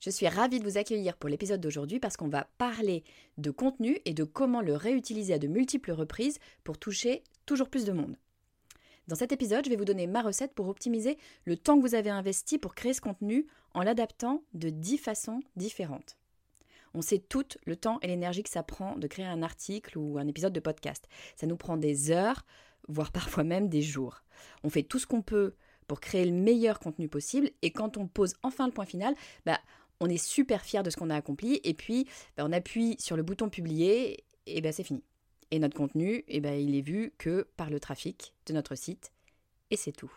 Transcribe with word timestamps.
Je 0.00 0.08
suis 0.08 0.28
ravie 0.28 0.60
de 0.60 0.64
vous 0.64 0.78
accueillir 0.78 1.14
pour 1.18 1.28
l'épisode 1.28 1.60
d'aujourd'hui 1.60 2.00
parce 2.00 2.16
qu'on 2.16 2.28
va 2.28 2.48
parler 2.56 3.04
de 3.36 3.50
contenu 3.50 3.98
et 4.06 4.14
de 4.14 4.24
comment 4.24 4.62
le 4.62 4.74
réutiliser 4.74 5.34
à 5.34 5.38
de 5.38 5.46
multiples 5.46 5.92
reprises 5.92 6.38
pour 6.64 6.78
toucher 6.78 7.22
toujours 7.44 7.68
plus 7.68 7.84
de 7.84 7.92
monde. 7.92 8.16
Dans 9.08 9.16
cet 9.16 9.32
épisode, 9.32 9.66
je 9.66 9.70
vais 9.70 9.76
vous 9.76 9.84
donner 9.84 10.06
ma 10.06 10.22
recette 10.22 10.54
pour 10.54 10.68
optimiser 10.68 11.18
le 11.44 11.58
temps 11.58 11.76
que 11.76 11.86
vous 11.86 11.94
avez 11.94 12.08
investi 12.08 12.56
pour 12.56 12.74
créer 12.74 12.94
ce 12.94 13.02
contenu 13.02 13.46
en 13.74 13.82
l'adaptant 13.82 14.42
de 14.54 14.70
10 14.70 14.96
façons 14.96 15.40
différentes. 15.56 16.16
On 16.94 17.02
sait 17.02 17.18
tout 17.18 17.44
le 17.66 17.76
temps 17.76 17.98
et 18.00 18.06
l'énergie 18.06 18.42
que 18.42 18.48
ça 18.48 18.62
prend 18.62 18.96
de 18.96 19.06
créer 19.06 19.26
un 19.26 19.42
article 19.42 19.98
ou 19.98 20.16
un 20.16 20.26
épisode 20.26 20.54
de 20.54 20.60
podcast. 20.60 21.08
Ça 21.36 21.46
nous 21.46 21.56
prend 21.56 21.76
des 21.76 22.10
heures, 22.10 22.46
voire 22.88 23.12
parfois 23.12 23.44
même 23.44 23.68
des 23.68 23.82
jours. 23.82 24.22
On 24.64 24.70
fait 24.70 24.82
tout 24.82 24.98
ce 24.98 25.06
qu'on 25.06 25.22
peut 25.22 25.54
pour 25.86 26.00
créer 26.00 26.24
le 26.24 26.32
meilleur 26.32 26.78
contenu 26.78 27.08
possible 27.08 27.50
et 27.62 27.70
quand 27.70 27.96
on 27.96 28.06
pose 28.06 28.34
enfin 28.42 28.66
le 28.66 28.72
point 28.72 28.86
final, 28.86 29.14
bah, 29.44 29.58
on 30.00 30.08
est 30.08 30.22
super 30.22 30.64
fier 30.64 30.82
de 30.82 30.90
ce 30.90 30.96
qu'on 30.96 31.10
a 31.10 31.16
accompli 31.16 31.60
et 31.64 31.74
puis 31.74 32.06
bah, 32.36 32.44
on 32.46 32.52
appuie 32.52 32.96
sur 32.98 33.16
le 33.16 33.22
bouton 33.22 33.48
publier 33.48 34.24
et 34.46 34.60
ben 34.60 34.72
c'est 34.72 34.84
fini. 34.84 35.04
Et 35.50 35.58
notre 35.58 35.76
contenu, 35.76 36.24
et 36.28 36.40
ben, 36.40 36.54
il 36.54 36.76
est 36.76 36.80
vu 36.80 37.12
que 37.18 37.48
par 37.56 37.70
le 37.70 37.80
trafic 37.80 38.34
de 38.46 38.52
notre 38.52 38.74
site 38.74 39.12
et 39.70 39.76
c'est 39.76 39.92
tout. 39.92 40.12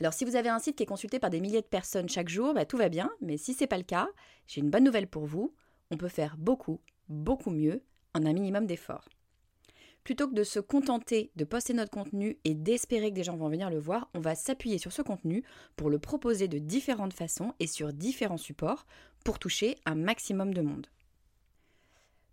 Alors 0.00 0.12
si 0.12 0.24
vous 0.24 0.36
avez 0.36 0.48
un 0.48 0.58
site 0.58 0.76
qui 0.76 0.82
est 0.82 0.86
consulté 0.86 1.18
par 1.18 1.30
des 1.30 1.40
milliers 1.40 1.62
de 1.62 1.66
personnes 1.66 2.08
chaque 2.08 2.28
jour, 2.28 2.54
tout 2.68 2.76
va 2.76 2.88
bien, 2.88 3.10
mais 3.20 3.36
si 3.38 3.54
ce 3.54 3.62
n'est 3.62 3.66
pas 3.66 3.78
le 3.78 3.82
cas, 3.82 4.08
j'ai 4.46 4.60
une 4.60 4.70
bonne 4.70 4.84
nouvelle 4.84 5.08
pour 5.08 5.24
vous, 5.24 5.54
on 5.90 5.96
peut 5.96 6.08
faire 6.08 6.36
beaucoup, 6.36 6.80
beaucoup 7.08 7.50
mieux 7.50 7.82
en 8.14 8.24
un 8.26 8.32
minimum 8.32 8.66
d'efforts. 8.66 9.08
Plutôt 10.06 10.28
que 10.28 10.34
de 10.34 10.44
se 10.44 10.60
contenter 10.60 11.32
de 11.34 11.44
poster 11.44 11.74
notre 11.74 11.90
contenu 11.90 12.38
et 12.44 12.54
d'espérer 12.54 13.10
que 13.10 13.16
des 13.16 13.24
gens 13.24 13.36
vont 13.36 13.48
venir 13.48 13.70
le 13.70 13.80
voir, 13.80 14.08
on 14.14 14.20
va 14.20 14.36
s'appuyer 14.36 14.78
sur 14.78 14.92
ce 14.92 15.02
contenu 15.02 15.42
pour 15.74 15.90
le 15.90 15.98
proposer 15.98 16.46
de 16.46 16.58
différentes 16.58 17.12
façons 17.12 17.54
et 17.58 17.66
sur 17.66 17.92
différents 17.92 18.36
supports 18.36 18.86
pour 19.24 19.40
toucher 19.40 19.74
un 19.84 19.96
maximum 19.96 20.54
de 20.54 20.62
monde. 20.62 20.86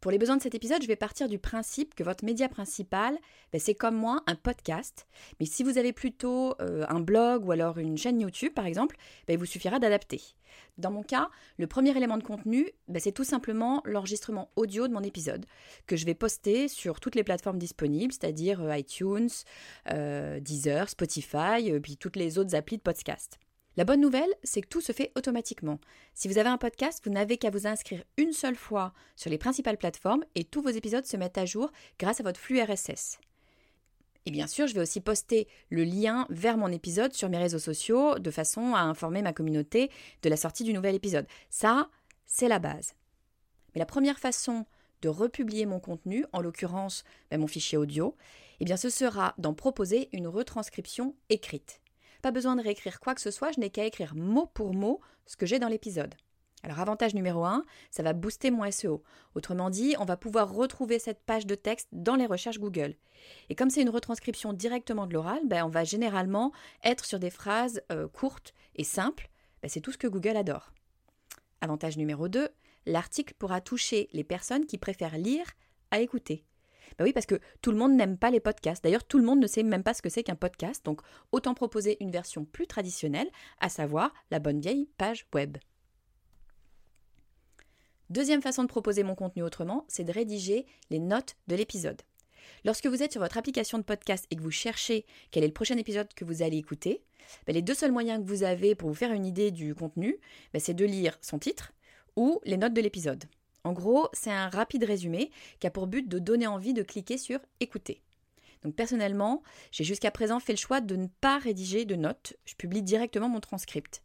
Pour 0.03 0.11
les 0.11 0.17
besoins 0.17 0.35
de 0.35 0.41
cet 0.41 0.53
épisode, 0.53 0.81
je 0.81 0.87
vais 0.89 0.97
partir 0.97 1.29
du 1.29 1.39
principe 1.39 1.95
que 1.95 2.03
votre 2.03 2.25
média 2.25 2.49
principal, 2.49 3.17
ben, 3.53 3.61
c'est 3.61 3.73
comme 3.73 3.95
moi 3.95 4.21
un 4.27 4.35
podcast. 4.35 5.07
Mais 5.39 5.45
si 5.45 5.63
vous 5.63 5.77
avez 5.77 5.93
plutôt 5.93 6.55
euh, 6.59 6.85
un 6.89 6.99
blog 6.99 7.45
ou 7.45 7.53
alors 7.53 7.77
une 7.77 7.97
chaîne 7.97 8.19
YouTube, 8.19 8.53
par 8.53 8.65
exemple, 8.65 8.97
ben, 9.25 9.35
il 9.35 9.39
vous 9.39 9.45
suffira 9.45 9.79
d'adapter. 9.79 10.19
Dans 10.77 10.91
mon 10.91 11.03
cas, 11.03 11.29
le 11.57 11.67
premier 11.67 11.95
élément 11.95 12.17
de 12.17 12.23
contenu, 12.23 12.69
ben, 12.89 12.99
c'est 12.99 13.13
tout 13.13 13.23
simplement 13.23 13.81
l'enregistrement 13.85 14.51
audio 14.57 14.89
de 14.89 14.93
mon 14.93 15.03
épisode, 15.03 15.45
que 15.87 15.95
je 15.95 16.05
vais 16.05 16.15
poster 16.15 16.67
sur 16.67 16.99
toutes 16.99 17.15
les 17.15 17.23
plateformes 17.23 17.57
disponibles, 17.57 18.11
c'est-à-dire 18.11 18.61
euh, 18.61 18.77
iTunes, 18.77 19.29
euh, 19.89 20.41
Deezer, 20.41 20.89
Spotify, 20.89 21.79
puis 21.81 21.95
toutes 21.95 22.17
les 22.17 22.37
autres 22.37 22.55
applis 22.55 22.75
de 22.75 22.81
podcast. 22.81 23.39
La 23.75 23.85
bonne 23.85 24.01
nouvelle, 24.01 24.29
c'est 24.43 24.61
que 24.61 24.67
tout 24.67 24.81
se 24.81 24.91
fait 24.91 25.11
automatiquement. 25.15 25.79
Si 26.13 26.27
vous 26.27 26.37
avez 26.37 26.49
un 26.49 26.59
podcast, 26.59 27.01
vous 27.03 27.11
n'avez 27.11 27.37
qu'à 27.37 27.49
vous 27.49 27.65
inscrire 27.65 28.03
une 28.17 28.31
seule 28.31 28.55
fois 28.55 28.93
sur 29.15 29.31
les 29.31 29.39
principales 29.39 29.79
plateformes 29.79 30.23
et 30.35 30.43
tous 30.43 30.61
vos 30.61 30.69
épisodes 30.69 31.07
se 31.07 31.17
mettent 31.17 31.39
à 31.39 31.45
jour 31.45 31.71
grâce 31.97 32.19
à 32.19 32.23
votre 32.23 32.39
flux 32.39 32.61
RSS. 32.61 33.17
Et 34.27 34.31
bien 34.31 34.45
sûr, 34.45 34.67
je 34.67 34.75
vais 34.75 34.81
aussi 34.81 35.01
poster 35.01 35.47
le 35.69 35.83
lien 35.83 36.27
vers 36.29 36.55
mon 36.55 36.67
épisode 36.67 37.13
sur 37.13 37.29
mes 37.29 37.39
réseaux 37.39 37.59
sociaux 37.59 38.19
de 38.19 38.31
façon 38.31 38.75
à 38.75 38.81
informer 38.81 39.23
ma 39.23 39.33
communauté 39.33 39.89
de 40.21 40.29
la 40.29 40.37
sortie 40.37 40.63
du 40.63 40.73
nouvel 40.73 40.93
épisode. 40.93 41.25
Ça, 41.49 41.89
c'est 42.27 42.47
la 42.47 42.59
base. 42.59 42.93
Mais 43.73 43.79
la 43.79 43.87
première 43.87 44.19
façon 44.19 44.65
de 45.01 45.09
republier 45.09 45.65
mon 45.65 45.79
contenu, 45.79 46.25
en 46.31 46.41
l'occurrence 46.41 47.03
ben, 47.31 47.41
mon 47.41 47.47
fichier 47.47 47.77
audio, 47.77 48.15
eh 48.59 48.65
bien 48.65 48.77
ce 48.77 48.89
sera 48.89 49.33
d'en 49.39 49.55
proposer 49.55 50.09
une 50.13 50.27
retranscription 50.27 51.15
écrite. 51.29 51.81
Pas 52.23 52.31
besoin 52.31 52.55
de 52.55 52.63
réécrire 52.63 53.01
quoi 53.01 53.15
que 53.15 53.21
ce 53.21 53.31
soit, 53.31 53.51
je 53.51 53.59
n'ai 53.59 53.69
qu'à 53.69 53.83
écrire 53.83 54.15
mot 54.15 54.45
pour 54.45 54.73
mot 54.73 55.01
ce 55.25 55.35
que 55.35 55.45
j'ai 55.45 55.59
dans 55.59 55.67
l'épisode. 55.67 56.15
Alors 56.63 56.79
avantage 56.79 57.13
numéro 57.13 57.43
1, 57.43 57.65
ça 57.91 58.01
va 58.01 58.13
booster 58.13 58.49
mon 58.49 58.71
SEO. 58.71 59.03
Autrement 59.35 59.69
dit, 59.69 59.95
on 59.99 60.05
va 60.05 60.15
pouvoir 60.15 60.49
retrouver 60.53 60.99
cette 60.99 61.19
page 61.19 61.45
de 61.45 61.55
texte 61.55 61.89
dans 61.91 62.15
les 62.15 62.25
recherches 62.25 62.59
Google. 62.59 62.95
Et 63.49 63.55
comme 63.55 63.69
c'est 63.69 63.81
une 63.81 63.89
retranscription 63.89 64.53
directement 64.53 65.05
de 65.05 65.13
l'oral, 65.13 65.41
ben, 65.43 65.65
on 65.65 65.69
va 65.69 65.83
généralement 65.83 66.53
être 66.85 67.03
sur 67.03 67.19
des 67.19 67.29
phrases 67.29 67.81
euh, 67.91 68.07
courtes 68.07 68.53
et 68.77 68.85
simples. 68.85 69.29
Ben, 69.61 69.67
c'est 69.67 69.81
tout 69.81 69.91
ce 69.91 69.97
que 69.97 70.07
Google 70.07 70.37
adore. 70.37 70.71
Avantage 71.59 71.97
numéro 71.97 72.29
2, 72.29 72.47
l'article 72.85 73.33
pourra 73.37 73.59
toucher 73.59 74.07
les 74.13 74.23
personnes 74.23 74.65
qui 74.65 74.77
préfèrent 74.77 75.17
lire 75.17 75.47
à 75.91 75.99
écouter. 75.99 76.45
Bah 76.97 77.05
oui, 77.05 77.13
parce 77.13 77.25
que 77.25 77.39
tout 77.61 77.71
le 77.71 77.77
monde 77.77 77.93
n'aime 77.93 78.17
pas 78.17 78.31
les 78.31 78.39
podcasts. 78.39 78.83
D'ailleurs, 78.83 79.03
tout 79.03 79.17
le 79.17 79.25
monde 79.25 79.39
ne 79.39 79.47
sait 79.47 79.63
même 79.63 79.83
pas 79.83 79.93
ce 79.93 80.01
que 80.01 80.09
c'est 80.09 80.23
qu'un 80.23 80.35
podcast. 80.35 80.85
Donc, 80.85 81.01
autant 81.31 81.53
proposer 81.53 81.97
une 82.01 82.11
version 82.11 82.45
plus 82.45 82.67
traditionnelle, 82.67 83.29
à 83.59 83.69
savoir 83.69 84.13
la 84.31 84.39
bonne 84.39 84.59
vieille 84.59 84.89
page 84.97 85.25
web. 85.33 85.57
Deuxième 88.09 88.41
façon 88.41 88.63
de 88.63 88.67
proposer 88.67 89.03
mon 89.03 89.15
contenu 89.15 89.43
autrement, 89.43 89.85
c'est 89.87 90.03
de 90.03 90.11
rédiger 90.11 90.65
les 90.89 90.99
notes 90.99 91.35
de 91.47 91.55
l'épisode. 91.55 92.01
Lorsque 92.65 92.85
vous 92.85 93.01
êtes 93.01 93.11
sur 93.11 93.21
votre 93.21 93.37
application 93.37 93.77
de 93.77 93.83
podcast 93.83 94.27
et 94.29 94.35
que 94.35 94.41
vous 94.41 94.51
cherchez 94.51 95.05
quel 95.31 95.43
est 95.43 95.47
le 95.47 95.53
prochain 95.53 95.77
épisode 95.77 96.13
que 96.13 96.25
vous 96.25 96.41
allez 96.41 96.57
écouter, 96.57 97.03
bah, 97.47 97.53
les 97.53 97.61
deux 97.61 97.73
seuls 97.73 97.91
moyens 97.91 98.23
que 98.23 98.27
vous 98.27 98.43
avez 98.43 98.75
pour 98.75 98.89
vous 98.89 98.95
faire 98.95 99.13
une 99.13 99.25
idée 99.25 99.51
du 99.51 99.73
contenu, 99.73 100.17
bah, 100.53 100.59
c'est 100.59 100.73
de 100.73 100.85
lire 100.85 101.17
son 101.21 101.39
titre 101.39 101.73
ou 102.15 102.39
les 102.45 102.57
notes 102.57 102.73
de 102.73 102.81
l'épisode. 102.81 103.23
En 103.63 103.71
gros, 103.71 104.09
c'est 104.13 104.31
un 104.31 104.49
rapide 104.49 104.83
résumé 104.83 105.31
qui 105.59 105.67
a 105.67 105.71
pour 105.71 105.87
but 105.87 106.07
de 106.07 106.19
donner 106.19 106.47
envie 106.47 106.73
de 106.73 106.83
cliquer 106.83 107.17
sur 107.17 107.39
écouter. 107.59 108.01
Donc 108.63 108.75
personnellement, 108.75 109.43
j'ai 109.71 109.83
jusqu'à 109.83 110.11
présent 110.11 110.39
fait 110.39 110.53
le 110.53 110.57
choix 110.57 110.81
de 110.81 110.95
ne 110.95 111.07
pas 111.21 111.37
rédiger 111.37 111.85
de 111.85 111.95
notes, 111.95 112.35
je 112.45 112.55
publie 112.55 112.81
directement 112.81 113.29
mon 113.29 113.39
transcript. 113.39 114.01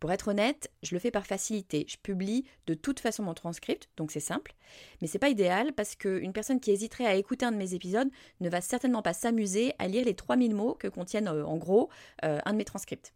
Pour 0.00 0.12
être 0.12 0.28
honnête, 0.28 0.70
je 0.82 0.94
le 0.94 0.98
fais 0.98 1.10
par 1.10 1.26
facilité. 1.26 1.86
Je 1.88 1.96
publie 1.96 2.44
de 2.66 2.74
toute 2.74 3.00
façon 3.00 3.22
mon 3.22 3.34
transcript, 3.34 3.88
donc 3.96 4.10
c'est 4.10 4.20
simple. 4.20 4.54
Mais 5.00 5.08
c'est 5.08 5.18
pas 5.18 5.30
idéal 5.30 5.72
parce 5.72 5.94
qu'une 5.94 6.32
personne 6.32 6.60
qui 6.60 6.70
hésiterait 6.70 7.06
à 7.06 7.14
écouter 7.14 7.46
un 7.46 7.52
de 7.52 7.56
mes 7.56 7.74
épisodes 7.74 8.10
ne 8.40 8.48
va 8.50 8.60
certainement 8.60 9.02
pas 9.02 9.14
s'amuser 9.14 9.72
à 9.78 9.88
lire 9.88 10.04
les 10.04 10.14
3000 10.14 10.54
mots 10.54 10.74
que 10.74 10.88
contiennent 10.88 11.28
euh, 11.28 11.46
en 11.46 11.56
gros 11.56 11.88
euh, 12.24 12.40
un 12.44 12.52
de 12.52 12.58
mes 12.58 12.64
transcripts 12.64 13.14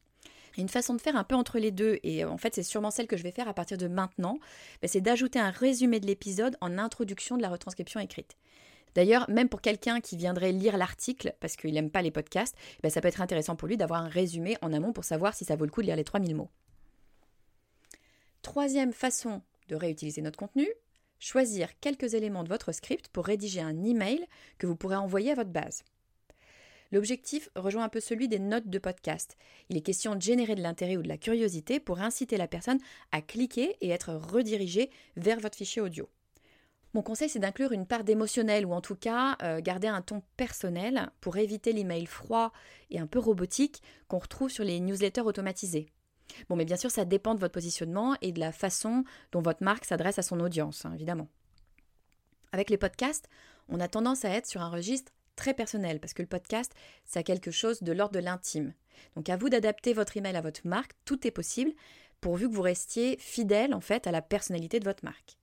une 0.59 0.69
façon 0.69 0.95
de 0.95 1.01
faire 1.01 1.17
un 1.17 1.25
peu 1.25 1.35
entre 1.35 1.59
les 1.59 1.71
deux, 1.71 1.99
et 2.03 2.25
euh, 2.25 2.31
en 2.31 2.39
fait 2.39 2.55
c'est 2.55 2.63
sûrement 2.63 2.91
celle 2.91 3.07
que 3.07 3.17
je 3.17 3.23
vais 3.23 3.31
faire 3.31 3.49
à 3.49 3.55
partir 3.55 3.79
de 3.79 3.89
maintenant, 3.89 4.39
bah, 4.83 4.89
c'est 4.89 5.01
d'ajouter 5.01 5.39
un 5.39 5.51
résumé 5.51 6.01
de 6.01 6.07
l'épisode 6.07 6.57
en 6.61 6.79
introduction 6.79 7.37
de 7.37 7.43
la 7.43 7.49
retranscription 7.49 8.01
écrite. 8.01 8.37
D'ailleurs, 8.95 9.29
même 9.31 9.49
pour 9.49 9.61
quelqu'un 9.61 10.01
qui 10.01 10.17
viendrait 10.17 10.53
lire 10.53 10.77
l'article 10.77 11.35
parce 11.41 11.57
qu'il 11.57 11.75
n'aime 11.75 11.91
pas 11.91 12.03
les 12.03 12.11
podcasts, 12.11 12.57
bah, 12.83 12.91
ça 12.91 13.01
peut 13.01 13.09
être 13.09 13.21
intéressant 13.21 13.57
pour 13.57 13.69
lui 13.69 13.77
d'avoir 13.77 14.03
un 14.03 14.09
résumé 14.09 14.57
en 14.63 14.73
amont 14.73 14.93
pour 14.93 15.05
savoir 15.05 15.35
si 15.35 15.45
ça 15.45 15.57
vaut 15.57 15.65
le 15.65 15.71
coup 15.71 15.83
de 15.83 15.87
lire 15.87 15.97
les 15.97 16.05
3000 16.05 16.35
mots. 16.35 16.51
Troisième 18.43 18.93
façon 18.93 19.43
de 19.69 19.77
réutiliser 19.77 20.23
notre 20.23 20.39
contenu, 20.39 20.67
choisir 21.19 21.79
quelques 21.81 22.15
éléments 22.15 22.43
de 22.43 22.49
votre 22.49 22.73
script 22.73 23.09
pour 23.09 23.27
rédiger 23.27 23.61
un 23.61 23.85
email 23.85 24.27
que 24.59 24.67
vous 24.67 24.77
pourrez 24.77 24.97
envoyer 24.97 25.31
à 25.31 25.35
votre 25.35 25.51
base. 25.51 25.85
L'objectif 26.93 27.49
rejoint 27.55 27.85
un 27.85 27.89
peu 27.89 28.01
celui 28.01 28.27
des 28.27 28.41
notes 28.41 28.69
de 28.69 28.79
podcast. 28.79 29.37
Il 29.69 29.77
est 29.77 29.83
question 29.83 30.17
de 30.17 30.23
générer 30.23 30.57
de 30.57 30.63
l'intérêt 30.63 30.97
ou 30.97 31.03
de 31.03 31.09
la 31.09 31.19
curiosité 31.19 31.79
pour 31.79 32.01
inciter 32.01 32.37
la 32.37 32.49
personne 32.49 32.81
à 33.13 33.23
cliquer 33.23 33.77
et 33.81 33.91
être 33.91 34.13
redirigée 34.13 34.91
vers 35.17 35.39
votre 35.39 35.57
fichier 35.57 35.81
audio. 35.81 36.09
Mon 36.93 37.03
conseil, 37.03 37.29
c'est 37.29 37.39
d'inclure 37.39 37.71
une 37.71 37.87
part 37.87 38.03
d'émotionnel 38.03 38.67
ou 38.67 38.73
en 38.73 38.81
tout 38.81 38.97
cas 38.97 39.37
euh, 39.43 39.61
garder 39.61 39.87
un 39.87 40.03
ton 40.03 40.23
personnel 40.37 41.11
pour 41.21 41.37
éviter 41.37 41.73
l'email 41.73 42.07
froid 42.07 42.53
et 42.91 42.99
un 42.99 43.07
peu 43.07 43.21
robotique 43.21 43.81
qu'on 44.09 44.19
retrouve 44.19 44.51
sur 44.51 44.65
les 44.65 44.81
newsletters 44.81 45.21
automatisés. 45.21 45.93
Bon, 46.49 46.57
mais 46.57 46.65
bien 46.65 46.77
sûr, 46.77 46.91
ça 46.91 47.05
dépend 47.05 47.37
de 47.37 47.41
votre 47.41 47.55
positionnement 47.55 48.17
et 48.23 48.33
de 48.33 48.41
la 48.41 48.51
façon 48.51 49.05
dont 49.31 49.41
votre 49.41 49.63
marque 49.63 49.85
s'adresse 49.85 50.19
à 50.19 50.23
son 50.23 50.41
audience, 50.41 50.85
hein, 50.85 50.93
évidemment. 50.95 51.29
Avec 52.53 52.71
les 52.71 52.79
podcasts, 52.79 53.29
on 53.69 53.79
a 53.79 53.87
tendance 53.87 54.25
à 54.25 54.31
être 54.31 54.47
sur 54.47 54.61
un 54.61 54.71
registre 54.71 55.13
très 55.41 55.55
personnel 55.55 56.01
parce 56.01 56.13
que 56.13 56.21
le 56.21 56.29
podcast, 56.29 56.73
c'est 57.07 57.25
quelque 57.25 57.51
chose 57.51 57.83
de 57.83 57.93
l'ordre 57.93 58.15
de 58.15 58.21
l'intime. 58.21 58.75
Donc 59.17 59.31
à 59.31 59.39
vous 59.39 59.49
d'adapter 59.49 59.95
votre 59.95 60.19
email 60.19 60.37
à 60.37 60.43
votre 60.43 60.67
marque, 60.67 60.93
tout 61.07 61.27
est 61.27 61.31
possible 61.31 61.73
pourvu 62.21 62.47
que 62.47 62.55
vous 62.55 62.61
restiez 62.61 63.17
fidèle 63.19 63.73
en 63.73 63.81
fait 63.81 64.07
à 64.07 64.13
la 64.13 64.21
personnalité 64.21 64.79
de 64.79 64.85
votre 64.85 65.03
marque. 65.03 65.39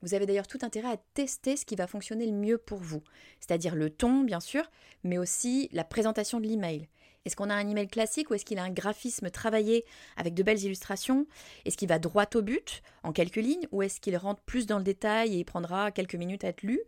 Vous 0.00 0.14
avez 0.14 0.26
d'ailleurs 0.26 0.46
tout 0.46 0.60
intérêt 0.62 0.92
à 0.92 0.96
tester 1.14 1.56
ce 1.56 1.66
qui 1.66 1.74
va 1.74 1.88
fonctionner 1.88 2.24
le 2.24 2.32
mieux 2.32 2.56
pour 2.56 2.78
vous, 2.78 3.02
c'est-à-dire 3.40 3.74
le 3.74 3.90
ton, 3.90 4.22
bien 4.22 4.38
sûr, 4.38 4.70
mais 5.02 5.18
aussi 5.18 5.68
la 5.72 5.82
présentation 5.82 6.38
de 6.38 6.46
l'email. 6.46 6.88
Est-ce 7.24 7.34
qu'on 7.34 7.50
a 7.50 7.54
un 7.54 7.68
email 7.68 7.88
classique 7.88 8.30
ou 8.30 8.34
est-ce 8.34 8.44
qu'il 8.44 8.58
a 8.58 8.62
un 8.62 8.70
graphisme 8.70 9.28
travaillé 9.28 9.84
avec 10.16 10.34
de 10.34 10.44
belles 10.44 10.62
illustrations? 10.62 11.26
Est-ce 11.64 11.76
qu'il 11.76 11.88
va 11.88 11.98
droit 11.98 12.26
au 12.36 12.42
but, 12.42 12.82
en 13.02 13.12
quelques 13.12 13.36
lignes, 13.36 13.66
ou 13.72 13.82
est-ce 13.82 14.00
qu'il 14.00 14.16
rentre 14.16 14.40
plus 14.42 14.66
dans 14.66 14.78
le 14.78 14.84
détail 14.84 15.34
et 15.34 15.38
il 15.40 15.44
prendra 15.44 15.90
quelques 15.90 16.14
minutes 16.14 16.44
à 16.44 16.48
être 16.48 16.62
lu? 16.62 16.80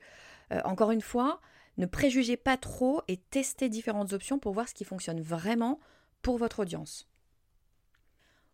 Euh, 0.52 0.60
Encore 0.64 0.92
une 0.92 1.02
fois, 1.02 1.40
ne 1.78 1.86
préjugez 1.86 2.36
pas 2.36 2.56
trop 2.56 3.02
et 3.08 3.16
testez 3.16 3.69
différentes 3.69 4.12
options 4.12 4.38
pour 4.38 4.52
voir 4.52 4.69
ce 4.69 4.74
qui 4.74 4.84
fonctionne 4.84 5.20
vraiment 5.20 5.80
pour 6.20 6.38
votre 6.38 6.60
audience. 6.60 7.08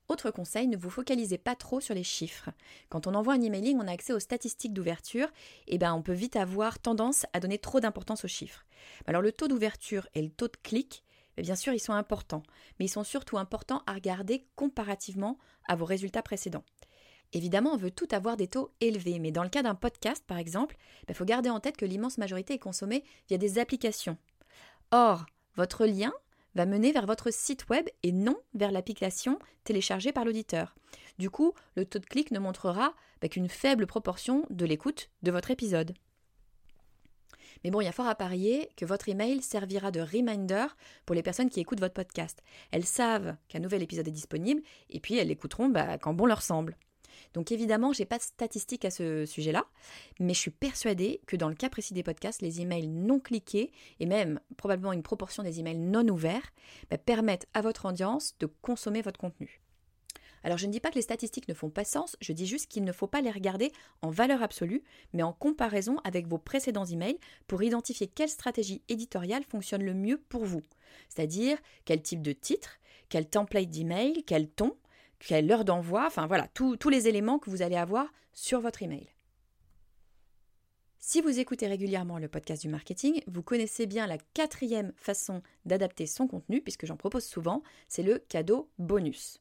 Autre 0.09 0.31
conseil, 0.31 0.69
ne 0.69 0.77
vous 0.77 0.89
focalisez 0.89 1.37
pas 1.37 1.55
trop 1.55 1.81
sur 1.81 1.95
les 1.95 2.05
chiffres. 2.05 2.49
Quand 2.89 3.07
on 3.07 3.15
envoie 3.15 3.35
un 3.35 3.43
emailing, 3.43 3.79
on 3.79 3.87
a 3.87 3.93
accès 3.93 4.15
aux 4.15 4.19
statistiques 4.19 4.73
d'ouverture, 4.73 5.29
et 5.67 5.77
ben 5.77 5.93
on 5.93 6.01
peut 6.01 6.15
vite 6.15 6.37
avoir 6.37 6.79
tendance 6.79 7.27
à 7.35 7.41
donner 7.41 7.59
trop 7.59 7.79
d'importance 7.79 8.25
aux 8.25 8.29
chiffres. 8.29 8.65
Alors 9.07 9.21
le 9.21 9.33
taux 9.33 9.49
d'ouverture 9.49 10.09
et 10.15 10.23
le 10.23 10.31
taux 10.31 10.49
de 10.49 10.57
clic, 10.63 11.05
ben, 11.37 11.43
bien 11.43 11.57
sûr, 11.57 11.75
ils 11.75 11.79
sont 11.79 11.93
importants, 11.93 12.43
mais 12.79 12.87
ils 12.87 12.91
sont 12.91 13.05
surtout 13.05 13.37
importants 13.37 13.83
à 13.87 13.93
regarder 13.93 14.47
comparativement 14.57 15.39
à 15.69 15.77
vos 15.77 15.85
résultats 15.85 16.23
précédents. 16.23 16.65
Évidemment, 17.33 17.73
on 17.73 17.77
veut 17.77 17.91
tout 17.91 18.09
avoir 18.11 18.37
des 18.37 18.49
taux 18.49 18.71
élevés, 18.81 19.19
mais 19.19 19.33
dans 19.33 19.43
le 19.43 19.49
cas 19.49 19.63
d'un 19.63 19.75
podcast, 19.75 20.25
par 20.27 20.39
exemple, 20.39 20.77
il 21.03 21.07
ben, 21.09 21.15
faut 21.15 21.25
garder 21.25 21.51
en 21.51 21.61
tête 21.61 21.77
que 21.77 21.85
l'immense 21.85 22.19
majorité 22.19 22.55
est 22.55 22.59
consommée 22.59 23.05
via 23.29 23.37
des 23.37 23.59
applications. 23.59 24.17
Or, 24.91 25.27
votre 25.57 25.85
lien, 25.85 26.13
va 26.55 26.67
mener 26.67 26.93
vers 26.93 27.07
votre 27.07 27.31
site 27.31 27.69
web 27.69 27.87
et 28.03 28.13
non 28.13 28.37
vers 28.55 28.73
l'application 28.73 29.39
téléchargée 29.65 30.13
par 30.13 30.25
l'auditeur. 30.25 30.75
Du 31.19 31.31
coup, 31.31 31.53
le 31.77 31.85
taux 31.85 31.99
de 31.99 32.07
clic 32.07 32.31
ne 32.31 32.39
montrera 32.39 32.95
bah, 33.21 33.29
qu'une 33.29 33.49
faible 33.49 33.87
proportion 33.87 34.45
de 34.51 34.65
l'écoute 34.65 35.11
de 35.23 35.31
votre 35.31 35.51
épisode. 35.51 35.95
Mais 37.65 37.71
bon, 37.71 37.81
il 37.81 37.85
y 37.85 37.89
a 37.89 37.93
fort 37.93 38.07
à 38.07 38.15
parier 38.15 38.71
que 38.77 38.85
votre 38.85 39.09
email 39.09 39.43
servira 39.43 39.91
de 39.91 40.01
reminder 40.01 40.67
pour 41.07 41.15
les 41.15 41.23
personnes 41.23 41.51
qui 41.51 41.61
écoutent 41.61 41.81
votre 41.81 41.95
podcast. 41.95 42.43
Elles 42.71 42.85
savent 42.87 43.37
qu'un 43.49 43.59
nouvel 43.59 43.83
épisode 43.83 44.09
est 44.09 44.13
disponible 44.13 44.63
et 44.91 45.01
puis 45.01 45.17
elles 45.17 45.29
l'écouteront 45.29 45.69
bah, 45.69 45.99
quand 45.99 46.15
bon 46.15 46.27
leur 46.27 46.43
semble. 46.43 46.77
Donc 47.35 47.53
évidemment, 47.53 47.93
je 47.93 48.01
n'ai 48.01 48.07
pas 48.07 48.19
de 48.19 48.23
statistiques 48.23 48.85
à 48.85 48.91
ce 48.91 49.27
sujet-là, 49.27 49.67
mais 50.21 50.35
je 50.35 50.39
suis 50.39 50.51
persuadée 50.51 51.21
que 51.27 51.37
dans 51.37 51.49
le 51.49 51.55
cas 51.55 51.69
précis 51.69 51.95
des 51.95 52.03
podcasts, 52.03 52.43
les 52.43 52.61
emails 52.61 52.89
non 52.89 53.21
cliqués 53.21 53.73
et 54.01 54.07
même 54.07 54.41
probablement 54.57 54.93
une 54.93 55.03
proportion 55.03 55.43
des 55.43 55.61
emails 55.61 55.79
non 55.79 56.07
ouverts 56.09 56.53
bah, 56.91 56.99
permettent 56.99 57.47
à 57.55 57.63
votre 57.63 57.87
audience 57.87 58.35
de 58.41 58.47
consommer 58.47 59.03
votre 59.03 59.19
contenu. 59.19 59.61
Alors 60.45 60.59
je 60.59 60.67
ne 60.67 60.73
dis 60.73 60.81
pas 60.81 60.91
que 60.91 60.97
les 60.97 61.03
statistiques 61.03 61.49
ne 61.49 61.55
font 61.55 61.71
pas 61.71 61.85
sens, 61.85 62.17
je 62.21 62.33
dis 62.33 62.47
juste 62.47 62.71
qu'il 62.71 62.85
ne 62.85 62.93
faut 62.93 63.07
pas 63.07 63.21
les 63.21 63.31
regarder 63.31 63.73
en 64.03 64.11
valeur 64.11 64.43
absolue, 64.43 64.83
mais 65.13 65.23
en 65.23 65.33
comparaison 65.33 65.99
avec 66.05 66.27
vos 66.27 66.39
précédents 66.39 66.85
emails 66.85 67.19
pour 67.47 67.63
identifier 67.63 68.07
quelle 68.07 68.29
stratégie 68.29 68.83
éditoriale 68.89 69.45
fonctionne 69.45 69.83
le 69.83 69.95
mieux 69.95 70.19
pour 70.29 70.45
vous. 70.45 70.63
C'est-à-dire 71.09 71.59
quel 71.85 72.03
type 72.03 72.23
de 72.23 72.33
titre, 72.33 72.79
quel 73.09 73.29
template 73.29 73.71
d'email, 73.71 74.25
quel 74.25 74.49
ton, 74.49 74.77
quelle 75.19 75.51
heure 75.51 75.65
d'envoi, 75.65 76.05
enfin 76.07 76.27
voilà, 76.27 76.49
tous 76.49 76.89
les 76.89 77.09
éléments 77.09 77.39
que 77.39 77.51
vous 77.51 77.63
allez 77.63 77.77
avoir 77.77 78.07
sur 78.33 78.61
votre 78.61 78.83
email. 78.83 79.09
Si 81.01 81.21
vous 81.21 81.39
écoutez 81.39 81.67
régulièrement 81.67 82.19
le 82.19 82.29
podcast 82.29 82.63
du 82.63 82.69
marketing, 82.69 83.23
vous 83.29 83.43
connaissez 83.43 83.87
bien 83.87 84.07
la 84.07 84.19
quatrième 84.35 84.93
façon 84.97 85.43
d'adapter 85.65 86.07
son 86.07 86.27
contenu, 86.27 86.61
puisque 86.61 86.87
j'en 86.87 86.97
propose 86.97 87.25
souvent, 87.25 87.63
c'est 87.89 88.03
le 88.03 88.19
cadeau 88.19 88.69
bonus. 88.79 89.41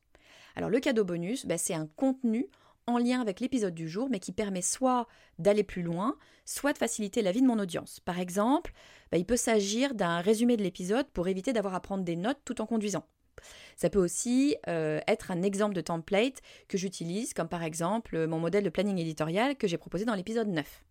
Alors 0.56 0.70
le 0.70 0.80
cadeau 0.80 1.04
bonus, 1.04 1.46
bah, 1.46 1.58
c'est 1.58 1.74
un 1.74 1.88
contenu 1.88 2.48
en 2.86 2.98
lien 3.00 3.22
avec 3.22 3.40
l'épisode 3.40 3.74
du 3.74 3.90
jour, 3.90 4.08
mais 4.10 4.20
qui 4.20 4.32
permet 4.32 4.62
soit 4.62 5.08
d'aller 5.40 5.64
plus 5.64 5.82
loin, 5.82 6.16
soit 6.46 6.74
de 6.74 6.78
faciliter 6.78 7.22
la 7.22 7.32
vie 7.32 7.42
de 7.42 7.48
mon 7.48 7.60
audience. 7.60 8.00
Par 8.00 8.20
exemple, 8.20 8.72
bah, 9.12 9.18
il 9.18 9.26
peut 9.26 9.36
s'agir 9.36 9.94
d'un 9.94 10.22
résumé 10.22 10.58
de 10.58 10.64
l'épisode 10.64 11.08
pour 11.10 11.28
éviter 11.28 11.54
d'avoir 11.54 11.76
à 11.76 11.82
prendre 11.82 12.04
des 12.04 12.16
notes 12.16 12.40
tout 12.46 12.62
en 12.62 12.66
conduisant. 12.66 13.06
Ça 13.76 13.90
peut 13.90 14.00
aussi 14.00 14.56
euh, 14.68 15.00
être 15.08 15.32
un 15.32 15.42
exemple 15.42 15.76
de 15.76 15.82
template 15.82 16.42
que 16.68 16.78
j'utilise, 16.78 17.34
comme 17.34 17.50
par 17.50 17.64
exemple 17.64 18.28
mon 18.28 18.40
modèle 18.40 18.64
de 18.64 18.70
planning 18.70 18.98
éditorial 18.98 19.56
que 19.56 19.68
j'ai 19.68 19.78
proposé 19.78 20.06
dans 20.06 20.16
l'épisode 20.16 20.48
9. 20.48 20.84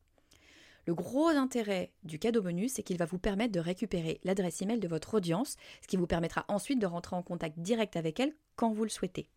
Le 0.87 0.95
gros 0.95 1.29
intérêt 1.29 1.93
du 2.05 2.21
cadeau 2.21 2.43
bonus, 2.43 2.75
c'est 2.75 2.85
qu'il 2.85 2.97
va 2.97 3.07
vous 3.07 3.19
permettre 3.19 3.53
de 3.53 3.59
récupérer 3.59 4.21
l'adresse 4.23 4.63
email 4.63 4.79
de 4.79 4.87
votre 4.87 5.15
audience, 5.15 5.57
ce 5.83 5.89
qui 5.89 5.97
vous 5.97 6.07
permettra 6.07 6.45
ensuite 6.47 6.79
de 6.79 6.87
rentrer 6.87 7.17
en 7.17 7.23
contact 7.23 7.59
direct 7.59 7.97
avec 7.97 8.21
elle 8.21 8.33
quand 8.55 8.73
vous 8.73 8.85
le 8.85 8.91
souhaitez. 8.91 9.29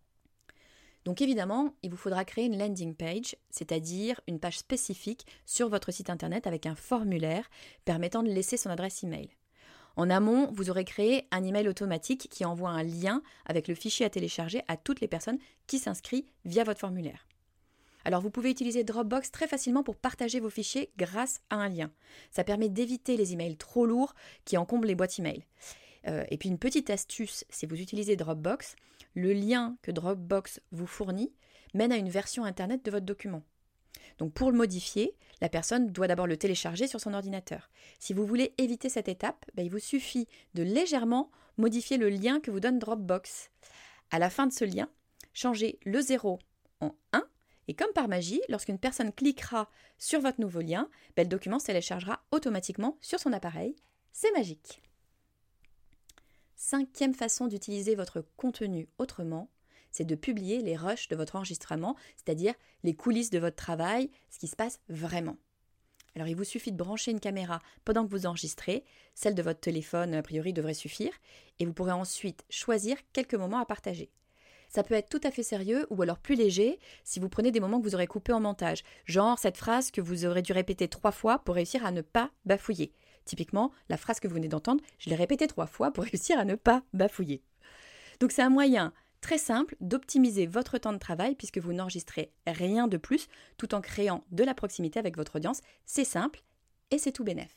Donc 1.06 1.22
évidemment, 1.22 1.74
il 1.82 1.90
vous 1.90 1.98
faudra 1.98 2.24
créer 2.24 2.46
une 2.46 2.60
landing 2.60 2.94
page, 2.94 3.36
c'est-à-dire 3.50 4.22
une 4.28 4.40
page 4.40 4.60
spécifique 4.60 5.26
sur 5.46 5.70
votre 5.70 5.92
site 5.92 6.12
internet 6.12 6.46
avec 6.46 6.68
un 6.68 6.76
formulaire 6.76 7.50
permettant 7.84 8.22
de 8.22 8.30
laisser 8.30 8.58
son 8.58 8.70
adresse 8.70 9.04
email. 9.04 9.30
En 9.96 10.10
amont, 10.10 10.52
vous 10.52 10.70
aurez 10.70 10.86
créé 10.86 11.28
un 11.32 11.44
email 11.44 11.68
automatique 11.68 12.28
qui 12.30 12.46
envoie 12.46 12.70
un 12.70 12.84
lien 12.84 13.22
avec 13.46 13.68
le 13.68 13.76
fichier 13.76 14.06
à 14.06 14.10
télécharger 14.10 14.62
à 14.68 14.78
toutes 14.78 15.02
les 15.02 15.08
personnes 15.08 15.40
qui 15.68 15.80
s'inscrivent 15.80 16.30
via 16.46 16.64
votre 16.64 16.80
formulaire. 16.80 17.28
Alors 18.06 18.22
vous 18.22 18.32
pouvez 18.32 18.50
utiliser 18.50 18.84
Dropbox 18.84 19.32
très 19.32 19.48
facilement 19.48 19.84
pour 19.84 19.98
partager 19.98 20.40
vos 20.40 20.50
fichiers 20.50 20.92
grâce 20.98 21.42
à 21.50 21.58
un 21.58 21.70
lien. 21.70 21.92
Ça 22.32 22.44
permet 22.44 22.70
d'éviter 22.70 23.18
les 23.18 23.34
emails 23.34 23.58
trop 23.58 23.86
lourds 23.86 24.16
qui 24.46 24.58
encombrent 24.58 24.88
les 24.88 24.96
boîtes 24.96 25.20
email. 25.20 25.46
Euh, 26.08 26.24
et 26.30 26.38
puis 26.38 26.50
une 26.50 26.60
petite 26.60 26.90
astuce, 26.90 27.44
si 27.50 27.66
vous 27.66 27.76
utilisez 27.76 28.16
Dropbox, 28.16 28.76
le 29.16 29.34
lien 29.34 29.78
que 29.82 29.92
Dropbox 29.92 30.62
vous 30.72 30.88
fournit 30.88 31.34
mène 31.74 31.92
à 31.92 31.98
une 31.98 32.10
version 32.10 32.46
internet 32.46 32.84
de 32.86 32.92
votre 32.92 33.06
document. 33.06 33.44
Donc 34.18 34.34
pour 34.34 34.52
le 34.52 34.58
modifier, 34.58 35.16
la 35.42 35.50
personne 35.50 35.92
doit 35.92 36.08
d'abord 36.08 36.28
le 36.28 36.38
télécharger 36.38 36.88
sur 36.88 37.00
son 37.00 37.14
ordinateur. 37.14 37.70
Si 38.00 38.14
vous 38.14 38.26
voulez 38.26 38.54
éviter 38.58 38.90
cette 38.90 39.08
étape, 39.08 39.46
ben, 39.56 39.66
il 39.66 39.72
vous 39.72 39.80
suffit 39.80 40.28
de 40.54 40.64
légèrement 40.64 41.32
modifier 41.58 41.98
le 41.98 42.10
lien 42.10 42.40
que 42.40 42.52
vous 42.52 42.60
donne 42.60 42.80
Dropbox. 42.80 43.52
À 44.12 44.20
la 44.20 44.30
fin 44.30 44.48
de 44.48 44.54
ce 44.54 44.66
lien, 44.66 44.90
changez 45.34 45.80
le 45.86 46.02
0 46.02 46.40
en 46.82 46.96
1 47.14 47.24
et 47.70 47.76
comme 47.76 47.94
par 47.94 48.08
magie, 48.08 48.42
lorsqu'une 48.50 48.80
personne 48.80 49.14
cliquera 49.14 49.70
sur 50.00 50.22
votre 50.22 50.42
nouveau 50.42 50.62
lien, 50.62 50.90
ben, 51.16 51.24
le 51.24 51.30
document 51.30 51.60
se 51.60 51.68
téléchargera 51.68 52.24
automatiquement 52.32 52.98
sur 53.00 53.20
son 53.20 53.32
appareil. 53.32 53.76
C'est 54.12 54.32
magique. 54.32 54.82
Cinquième 56.56 57.14
façon 57.14 57.48
d'utiliser 57.48 57.96
votre 57.96 58.26
contenu 58.36 58.90
autrement, 58.98 59.50
c'est 59.92 60.06
de 60.06 60.16
publier 60.16 60.62
les 60.62 60.76
rushs 60.76 61.08
de 61.08 61.16
votre 61.16 61.36
enregistrement, 61.36 61.96
c'est-à-dire 62.16 62.54
les 62.84 62.96
coulisses 62.96 63.30
de 63.30 63.40
votre 63.40 63.56
travail, 63.56 64.10
ce 64.30 64.40
qui 64.40 64.48
se 64.48 64.56
passe 64.56 64.80
vraiment. 64.90 65.38
Alors 66.16 66.28
il 66.28 66.36
vous 66.36 66.44
suffit 66.44 66.72
de 66.72 66.78
brancher 66.78 67.12
une 67.12 67.20
caméra 67.20 67.62
pendant 67.86 68.06
que 68.06 68.12
vous 68.12 68.26
enregistrez, 68.26 68.84
celle 69.14 69.36
de 69.36 69.42
votre 69.42 69.60
téléphone 69.60 70.14
a 70.14 70.22
priori 70.22 70.54
devrait 70.54 70.74
suffire, 70.74 71.14
et 71.60 71.66
vous 71.66 71.74
pourrez 71.74 71.92
ensuite 71.92 72.44
choisir 72.50 72.98
quelques 73.14 73.36
moments 73.36 73.60
à 73.60 73.66
partager. 73.66 74.10
Ça 74.70 74.84
peut 74.84 74.94
être 74.94 75.10
tout 75.10 75.22
à 75.24 75.32
fait 75.32 75.44
sérieux 75.44 75.88
ou 75.90 76.02
alors 76.02 76.20
plus 76.20 76.36
léger 76.36 76.80
si 77.04 77.20
vous 77.20 77.30
prenez 77.30 77.52
des 77.52 77.60
moments 77.60 77.80
que 77.80 77.86
vous 77.86 77.96
aurez 77.96 78.06
coupés 78.08 78.34
en 78.34 78.40
montage, 78.40 78.84
genre 79.06 79.40
cette 79.40 79.58
phrase 79.58 79.92
que 79.92 80.02
vous 80.02 80.26
aurez 80.26 80.44
dû 80.44 80.54
répéter 80.54 80.88
trois 80.88 81.12
fois 81.12 81.40
pour 81.40 81.56
réussir 81.56 81.86
à 81.86 81.92
ne 81.92 82.02
pas 82.02 82.32
bafouiller. 82.46 82.94
Typiquement, 83.26 83.72
la 83.90 83.98
phrase 83.98 84.20
que 84.20 84.28
vous 84.28 84.36
venez 84.36 84.48
d'entendre, 84.48 84.84
je 85.00 85.10
l'ai 85.10 85.16
répétée 85.16 85.48
trois 85.48 85.68
fois 85.68 85.92
pour 85.92 86.04
réussir 86.12 86.38
à 86.38 86.46
ne 86.46 86.56
pas 86.56 86.84
bafouiller. 86.94 87.42
Donc 88.20 88.32
c'est 88.32 88.42
un 88.42 88.50
moyen 88.50 88.94
Très 89.22 89.38
simple 89.38 89.76
d'optimiser 89.82 90.48
votre 90.48 90.78
temps 90.78 90.94
de 90.94 90.98
travail 90.98 91.36
puisque 91.36 91.58
vous 91.58 91.74
n'enregistrez 91.74 92.32
rien 92.48 92.88
de 92.88 92.98
plus 92.98 93.28
tout 93.58 93.76
en 93.76 93.82
créant 93.82 94.24
de 94.32 94.44
la 94.44 94.54
proximité 94.54 94.98
avec 94.98 95.18
votre 95.18 95.36
audience. 95.36 95.62
C'est 95.86 96.06
simple 96.06 96.42
et 96.92 96.98
c'est 96.98 97.12
tout 97.12 97.24
bénef. 97.24 97.56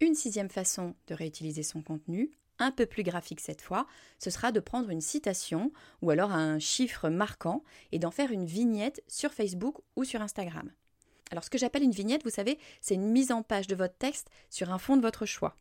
Une 0.00 0.14
sixième 0.14 0.50
façon 0.50 0.94
de 1.06 1.14
réutiliser 1.14 1.62
son 1.62 1.82
contenu, 1.82 2.30
un 2.58 2.70
peu 2.70 2.86
plus 2.86 3.02
graphique 3.02 3.40
cette 3.40 3.62
fois, 3.62 3.86
ce 4.18 4.30
sera 4.30 4.52
de 4.52 4.60
prendre 4.60 4.90
une 4.90 5.00
citation 5.00 5.72
ou 6.02 6.10
alors 6.10 6.32
un 6.32 6.58
chiffre 6.58 7.08
marquant 7.08 7.62
et 7.92 7.98
d'en 7.98 8.10
faire 8.10 8.30
une 8.30 8.46
vignette 8.46 9.02
sur 9.08 9.32
Facebook 9.32 9.76
ou 9.94 10.04
sur 10.04 10.22
Instagram. 10.22 10.70
Alors 11.30 11.44
ce 11.44 11.50
que 11.50 11.58
j'appelle 11.58 11.82
une 11.82 11.92
vignette, 11.92 12.24
vous 12.24 12.30
savez, 12.30 12.58
c'est 12.80 12.94
une 12.94 13.10
mise 13.10 13.32
en 13.32 13.42
page 13.42 13.66
de 13.66 13.74
votre 13.74 13.96
texte 13.96 14.28
sur 14.50 14.70
un 14.70 14.78
fond 14.78 14.96
de 14.96 15.02
votre 15.02 15.26
choix. 15.26 15.56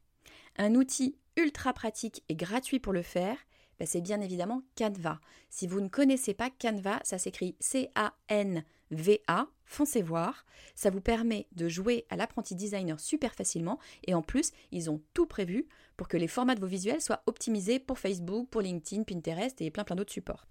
Un 0.58 0.76
outil 0.76 1.18
ultra 1.38 1.74
pratique 1.74 2.24
et 2.30 2.36
gratuit 2.36 2.80
pour 2.80 2.94
le 2.94 3.02
faire, 3.02 3.38
ben, 3.80 3.88
c'est 3.88 4.02
bien 4.02 4.22
évidemment 4.22 4.64
Canva. 4.78 5.20
Si 5.50 5.68
vous 5.68 5.82
ne 5.82 5.90
connaissez 5.90 6.34
pas 6.34 6.50
Canva, 6.50 7.00
ça 7.04 7.18
s'écrit 7.18 7.56
C-A-N-V-A, 7.60 9.48
foncez 9.66 10.02
voir. 10.02 10.46
Ça 10.76 10.90
vous 10.90 11.02
permet 11.02 11.48
de 11.52 11.68
jouer 11.68 12.06
à 12.10 12.16
l'apprenti 12.16 12.56
designer 12.56 13.00
super 13.00 13.36
facilement 13.36 13.80
et 14.06 14.14
en 14.14 14.22
plus, 14.22 14.52
ils 14.72 14.90
ont 14.90 15.02
tout 15.14 15.26
prévu 15.26 15.68
pour 15.98 16.08
que 16.08 16.18
les 16.18 16.28
formats 16.28 16.56
de 16.56 16.62
vos 16.62 16.68
visuels 16.68 17.02
soient 17.02 17.24
optimisés 17.26 17.80
pour 17.80 18.00
Facebook, 18.00 18.50
pour 18.50 18.62
LinkedIn, 18.62 19.04
Pinterest 19.04 19.60
et 19.62 19.72
plein 19.72 19.84
plein 19.84 19.96
d'autres 19.96 20.14
supports. 20.14 20.46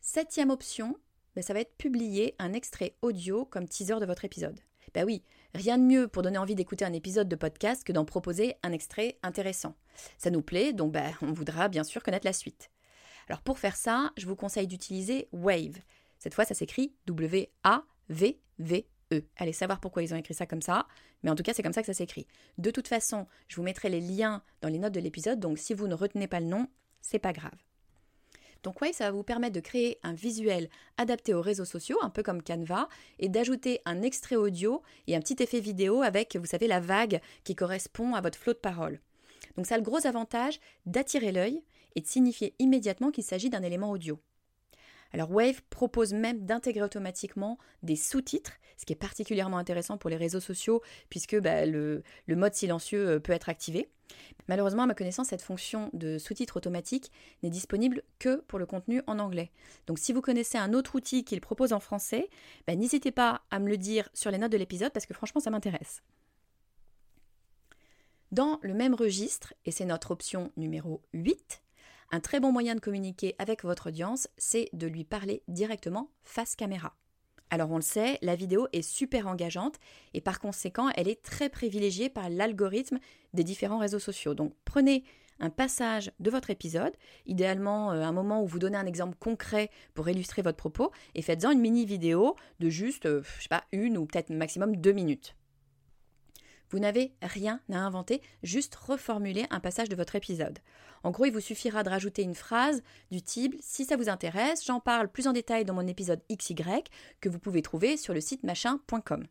Septième 0.00 0.50
option, 0.50 0.96
ben, 1.34 1.42
ça 1.42 1.54
va 1.54 1.60
être 1.60 1.76
publier 1.76 2.34
un 2.38 2.52
extrait 2.52 2.96
audio 3.02 3.44
comme 3.44 3.68
teaser 3.68 4.00
de 4.00 4.06
votre 4.06 4.24
épisode. 4.24 4.60
Ben 4.94 5.04
oui, 5.04 5.22
rien 5.54 5.78
de 5.78 5.84
mieux 5.84 6.08
pour 6.08 6.22
donner 6.22 6.38
envie 6.38 6.54
d'écouter 6.54 6.84
un 6.84 6.92
épisode 6.92 7.28
de 7.28 7.36
podcast 7.36 7.84
que 7.84 7.92
d'en 7.92 8.04
proposer 8.04 8.56
un 8.62 8.72
extrait 8.72 9.18
intéressant. 9.22 9.76
Ça 10.18 10.30
nous 10.30 10.42
plaît, 10.42 10.72
donc 10.72 10.92
ben, 10.92 11.12
on 11.22 11.32
voudra 11.32 11.68
bien 11.68 11.84
sûr 11.84 12.02
connaître 12.02 12.26
la 12.26 12.32
suite. 12.32 12.70
Alors 13.28 13.42
pour 13.42 13.58
faire 13.58 13.76
ça, 13.76 14.10
je 14.16 14.26
vous 14.26 14.36
conseille 14.36 14.66
d'utiliser 14.66 15.28
Wave. 15.32 15.78
Cette 16.18 16.34
fois, 16.34 16.44
ça 16.44 16.54
s'écrit 16.54 16.94
W-A-V-V-E. 17.06 18.84
Allez 19.36 19.52
savoir 19.52 19.80
pourquoi 19.80 20.02
ils 20.02 20.14
ont 20.14 20.16
écrit 20.16 20.34
ça 20.34 20.46
comme 20.46 20.62
ça, 20.62 20.86
mais 21.22 21.30
en 21.30 21.34
tout 21.34 21.42
cas, 21.42 21.52
c'est 21.54 21.62
comme 21.62 21.72
ça 21.72 21.82
que 21.82 21.86
ça 21.86 21.94
s'écrit. 21.94 22.26
De 22.58 22.70
toute 22.70 22.88
façon, 22.88 23.26
je 23.48 23.56
vous 23.56 23.62
mettrai 23.62 23.88
les 23.88 24.00
liens 24.00 24.42
dans 24.60 24.68
les 24.68 24.78
notes 24.78 24.94
de 24.94 25.00
l'épisode, 25.00 25.40
donc 25.40 25.58
si 25.58 25.74
vous 25.74 25.86
ne 25.86 25.94
retenez 25.94 26.28
pas 26.28 26.40
le 26.40 26.46
nom, 26.46 26.68
c'est 27.00 27.18
pas 27.18 27.32
grave. 27.32 27.50
Donc 28.62 28.80
Wave, 28.80 28.92
ça 28.92 29.04
va 29.04 29.10
vous 29.10 29.24
permettre 29.24 29.54
de 29.54 29.60
créer 29.60 29.98
un 30.02 30.12
visuel 30.12 30.68
adapté 30.96 31.34
aux 31.34 31.40
réseaux 31.40 31.64
sociaux, 31.64 31.98
un 32.02 32.10
peu 32.10 32.22
comme 32.22 32.42
Canva, 32.42 32.88
et 33.18 33.28
d'ajouter 33.28 33.80
un 33.84 34.02
extrait 34.02 34.36
audio 34.36 34.82
et 35.06 35.16
un 35.16 35.20
petit 35.20 35.42
effet 35.42 35.60
vidéo 35.60 36.02
avec, 36.02 36.36
vous 36.36 36.46
savez, 36.46 36.68
la 36.68 36.80
vague 36.80 37.20
qui 37.44 37.56
correspond 37.56 38.14
à 38.14 38.20
votre 38.20 38.38
flot 38.38 38.52
de 38.52 38.58
parole. 38.58 39.00
Donc 39.56 39.66
ça 39.66 39.74
a 39.74 39.78
le 39.78 39.84
gros 39.84 40.06
avantage 40.06 40.60
d'attirer 40.86 41.32
l'œil 41.32 41.62
et 41.94 42.00
de 42.00 42.06
signifier 42.06 42.54
immédiatement 42.58 43.10
qu'il 43.10 43.24
s'agit 43.24 43.50
d'un 43.50 43.62
élément 43.62 43.90
audio. 43.90 44.18
Alors 45.12 45.30
Wave 45.30 45.60
propose 45.68 46.14
même 46.14 46.46
d'intégrer 46.46 46.82
automatiquement 46.82 47.58
des 47.82 47.96
sous-titres, 47.96 48.52
ce 48.78 48.86
qui 48.86 48.94
est 48.94 48.96
particulièrement 48.96 49.58
intéressant 49.58 49.98
pour 49.98 50.08
les 50.08 50.16
réseaux 50.16 50.40
sociaux 50.40 50.82
puisque 51.10 51.38
bah, 51.38 51.66
le, 51.66 52.02
mode 52.28 52.54
silencieux 52.54 53.08
euh, 53.08 53.20
peut 53.20 53.32
être 53.32 53.48
activé. 53.48 53.90
Malheureusement, 54.48 54.82
à 54.82 54.86
ma 54.86 54.94
connaissance, 54.94 55.28
cette 55.28 55.42
fonction 55.42 55.90
de 55.92 56.18
sous-titres 56.18 56.56
automatique 56.56 57.10
n'est 57.42 57.50
disponible 57.50 58.02
que 58.18 58.36
pour 58.48 58.58
le 58.58 58.66
contenu 58.66 59.02
en 59.06 59.18
anglais. 59.18 59.50
Donc 59.86 59.98
si 59.98 60.12
vous 60.12 60.20
connaissez 60.20 60.58
un 60.58 60.72
autre 60.72 60.94
outil 60.94 61.24
qu'il 61.24 61.40
propose 61.40 61.72
en 61.72 61.80
français, 61.80 62.28
bah, 62.66 62.74
n'hésitez 62.74 63.12
pas 63.12 63.42
à 63.50 63.58
me 63.58 63.68
le 63.68 63.76
dire 63.76 64.08
sur 64.14 64.30
les 64.30 64.38
notes 64.38 64.52
de 64.52 64.58
l'épisode 64.58 64.92
parce 64.92 65.06
que 65.06 65.14
franchement, 65.14 65.40
ça 65.40 65.50
m'intéresse. 65.50 66.02
Dans 68.32 68.58
le 68.62 68.72
même 68.72 68.94
registre, 68.94 69.52
et 69.66 69.70
c'est 69.70 69.84
notre 69.84 70.10
option 70.10 70.52
numéro 70.56 71.02
8, 71.12 71.62
un 72.12 72.20
très 72.20 72.40
bon 72.40 72.52
moyen 72.52 72.74
de 72.74 72.80
communiquer 72.80 73.34
avec 73.38 73.62
votre 73.62 73.88
audience, 73.88 74.28
c'est 74.38 74.68
de 74.72 74.86
lui 74.86 75.04
parler 75.04 75.42
directement 75.48 76.10
face 76.24 76.56
caméra. 76.56 76.94
Alors 77.52 77.70
on 77.70 77.76
le 77.76 77.82
sait, 77.82 78.18
la 78.22 78.34
vidéo 78.34 78.66
est 78.72 78.80
super 78.80 79.26
engageante 79.26 79.74
et 80.14 80.22
par 80.22 80.40
conséquent, 80.40 80.88
elle 80.96 81.06
est 81.06 81.20
très 81.22 81.50
privilégiée 81.50 82.08
par 82.08 82.30
l'algorithme 82.30 82.98
des 83.34 83.44
différents 83.44 83.76
réseaux 83.76 83.98
sociaux. 83.98 84.32
Donc 84.32 84.54
prenez 84.64 85.04
un 85.38 85.50
passage 85.50 86.12
de 86.18 86.30
votre 86.30 86.48
épisode, 86.48 86.94
idéalement 87.26 87.92
euh, 87.92 88.04
un 88.04 88.12
moment 88.12 88.42
où 88.42 88.46
vous 88.46 88.58
donnez 88.58 88.78
un 88.78 88.86
exemple 88.86 89.18
concret 89.18 89.68
pour 89.92 90.08
illustrer 90.08 90.40
votre 90.40 90.56
propos, 90.56 90.92
et 91.14 91.20
faites-en 91.20 91.50
une 91.50 91.60
mini 91.60 91.84
vidéo 91.84 92.36
de 92.60 92.70
juste, 92.70 93.04
euh, 93.04 93.22
je 93.36 93.42
sais 93.42 93.48
pas, 93.50 93.64
une 93.70 93.98
ou 93.98 94.06
peut-être 94.06 94.30
maximum 94.30 94.76
deux 94.76 94.92
minutes. 94.92 95.36
Vous 96.72 96.78
n'avez 96.78 97.12
rien 97.20 97.60
à 97.70 97.76
inventer, 97.76 98.22
juste 98.42 98.74
reformuler 98.74 99.44
un 99.50 99.60
passage 99.60 99.90
de 99.90 99.96
votre 99.96 100.16
épisode. 100.16 100.58
En 101.02 101.10
gros, 101.10 101.26
il 101.26 101.32
vous 101.32 101.40
suffira 101.40 101.82
de 101.82 101.90
rajouter 101.90 102.22
une 102.22 102.34
phrase 102.34 102.82
du 103.10 103.20
type 103.20 103.54
Si 103.60 103.84
ça 103.84 103.96
vous 103.96 104.08
intéresse, 104.08 104.64
j'en 104.64 104.80
parle 104.80 105.08
plus 105.08 105.28
en 105.28 105.34
détail 105.34 105.66
dans 105.66 105.74
mon 105.74 105.86
épisode 105.86 106.22
XY 106.32 106.54
que 107.20 107.28
vous 107.28 107.38
pouvez 107.38 107.60
trouver 107.60 107.98
sur 107.98 108.14
le 108.14 108.22
site 108.22 108.42
machin.com. 108.42 109.26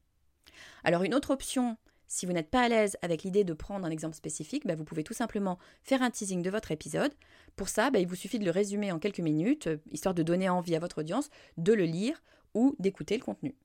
Alors, 0.83 1.01
une 1.01 1.15
autre 1.15 1.31
option, 1.31 1.77
si 2.07 2.27
vous 2.27 2.33
n'êtes 2.33 2.51
pas 2.51 2.62
à 2.62 2.67
l'aise 2.67 2.95
avec 3.01 3.24
l'idée 3.24 3.43
de 3.43 3.53
prendre 3.53 3.88
un 3.88 3.91
exemple 3.91 4.15
spécifique, 4.15 4.67
bah, 4.67 4.75
vous 4.75 4.83
pouvez 4.83 5.03
tout 5.03 5.15
simplement 5.15 5.57
faire 5.81 6.03
un 6.03 6.12
teasing 6.12 6.43
de 6.43 6.50
votre 6.51 6.71
épisode. 6.71 7.13
Pour 7.55 7.69
ça, 7.69 7.89
bah, 7.89 7.98
il 7.98 8.07
vous 8.07 8.13
suffit 8.13 8.38
de 8.38 8.45
le 8.45 8.51
résumer 8.51 8.91
en 8.91 9.00
quelques 9.00 9.19
minutes, 9.19 9.65
euh, 9.65 9.77
histoire 9.91 10.13
de 10.13 10.21
donner 10.21 10.48
envie 10.48 10.75
à 10.75 10.79
votre 10.79 11.00
audience 11.00 11.31
de 11.57 11.74
le 11.74 11.86
lire 11.86 12.21
ou 12.53 12.75
d'écouter 12.77 13.17
le 13.17 13.24
contenu. 13.24 13.55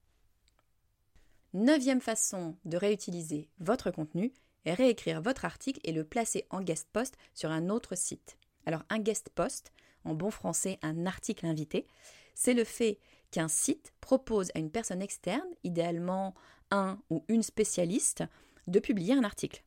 Neuvième 1.56 2.02
façon 2.02 2.54
de 2.66 2.76
réutiliser 2.76 3.48
votre 3.60 3.90
contenu 3.90 4.30
est 4.66 4.74
réécrire 4.74 5.22
votre 5.22 5.46
article 5.46 5.80
et 5.84 5.92
le 5.92 6.04
placer 6.04 6.44
en 6.50 6.60
guest 6.60 6.86
post 6.92 7.16
sur 7.32 7.50
un 7.50 7.70
autre 7.70 7.96
site. 7.96 8.36
Alors 8.66 8.82
un 8.90 8.98
guest 8.98 9.30
post, 9.30 9.72
en 10.04 10.12
bon 10.12 10.30
français 10.30 10.78
un 10.82 11.06
article 11.06 11.46
invité, 11.46 11.86
c'est 12.34 12.52
le 12.52 12.64
fait 12.64 12.98
qu'un 13.30 13.48
site 13.48 13.94
propose 14.02 14.50
à 14.54 14.58
une 14.58 14.70
personne 14.70 15.00
externe, 15.00 15.48
idéalement 15.64 16.34
un 16.70 16.98
ou 17.08 17.24
une 17.28 17.42
spécialiste, 17.42 18.22
de 18.66 18.78
publier 18.78 19.14
un 19.14 19.24
article. 19.24 19.64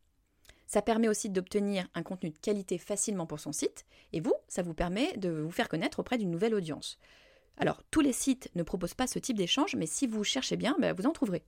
Ça 0.68 0.84
permet 0.84 1.08
aussi 1.08 1.32
d'obtenir 1.32 1.88
un 1.96 2.04
contenu 2.04 2.30
de 2.30 2.38
qualité 2.38 2.78
facilement 2.78 3.26
pour 3.26 3.40
son 3.40 3.52
site, 3.52 3.88
et 4.14 4.20
vous, 4.20 4.36
ça 4.48 4.62
vous 4.62 4.76
permet 4.76 5.18
de 5.18 5.30
vous 5.32 5.50
faire 5.50 5.70
connaître 5.70 5.98
auprès 5.98 6.20
d'une 6.20 6.30
nouvelle 6.30 6.54
audience. 6.54 7.00
Alors, 7.58 7.82
tous 7.90 8.02
les 8.02 8.14
sites 8.14 8.52
ne 8.54 8.62
proposent 8.62 8.94
pas 8.94 9.08
ce 9.08 9.18
type 9.18 9.38
d'échange, 9.38 9.76
mais 9.76 9.88
si 9.88 10.06
vous 10.06 10.24
cherchez 10.24 10.56
bien, 10.56 10.76
ben, 10.80 10.94
vous 10.94 11.08
en 11.08 11.14
trouverez 11.14 11.44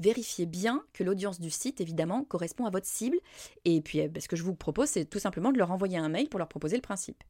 vérifiez 0.00 0.46
bien 0.46 0.84
que 0.92 1.04
l'audience 1.04 1.40
du 1.40 1.50
site, 1.50 1.80
évidemment, 1.80 2.24
correspond 2.24 2.66
à 2.66 2.70
votre 2.70 2.86
cible. 2.86 3.18
Et 3.64 3.80
puis, 3.80 3.98
eh 3.98 4.08
ben, 4.08 4.20
ce 4.20 4.28
que 4.28 4.36
je 4.36 4.42
vous 4.42 4.54
propose, 4.54 4.88
c'est 4.88 5.04
tout 5.04 5.18
simplement 5.18 5.52
de 5.52 5.58
leur 5.58 5.70
envoyer 5.70 5.98
un 5.98 6.08
mail 6.08 6.28
pour 6.28 6.38
leur 6.38 6.48
proposer 6.48 6.76
le 6.76 6.82
principe. 6.82 7.22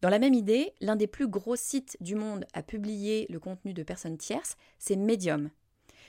Dans 0.00 0.10
la 0.10 0.20
même 0.20 0.34
idée, 0.34 0.72
l'un 0.80 0.94
des 0.94 1.08
plus 1.08 1.26
gros 1.26 1.56
sites 1.56 1.96
du 2.00 2.14
monde 2.14 2.44
à 2.52 2.62
publier 2.62 3.26
le 3.30 3.40
contenu 3.40 3.74
de 3.74 3.82
personnes 3.82 4.16
tierces, 4.16 4.56
c'est 4.78 4.96
Medium. 4.96 5.50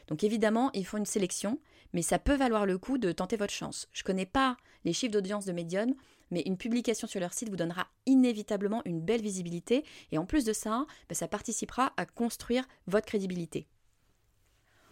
Donc 0.07 0.23
évidemment, 0.23 0.69
ils 0.73 0.85
font 0.85 0.97
une 0.97 1.05
sélection, 1.05 1.59
mais 1.93 2.03
ça 2.03 2.19
peut 2.19 2.35
valoir 2.35 2.67
le 2.67 2.77
coup 2.77 2.99
de 2.99 3.11
tenter 3.11 3.35
votre 3.35 3.53
chance. 3.53 3.87
Je 3.91 4.03
ne 4.03 4.05
connais 4.05 4.27
pas 4.27 4.57
les 4.85 4.93
chiffres 4.93 5.13
d'audience 5.13 5.45
de 5.45 5.53
Medium, 5.53 5.95
mais 6.29 6.41
une 6.45 6.57
publication 6.57 7.07
sur 7.07 7.19
leur 7.19 7.33
site 7.33 7.49
vous 7.49 7.55
donnera 7.55 7.87
inévitablement 8.05 8.83
une 8.85 9.01
belle 9.01 9.21
visibilité, 9.21 9.83
et 10.11 10.19
en 10.19 10.25
plus 10.25 10.45
de 10.45 10.53
ça, 10.53 10.85
ben, 11.07 11.15
ça 11.15 11.27
participera 11.27 11.93
à 11.97 12.05
construire 12.05 12.67
votre 12.85 13.07
crédibilité 13.07 13.67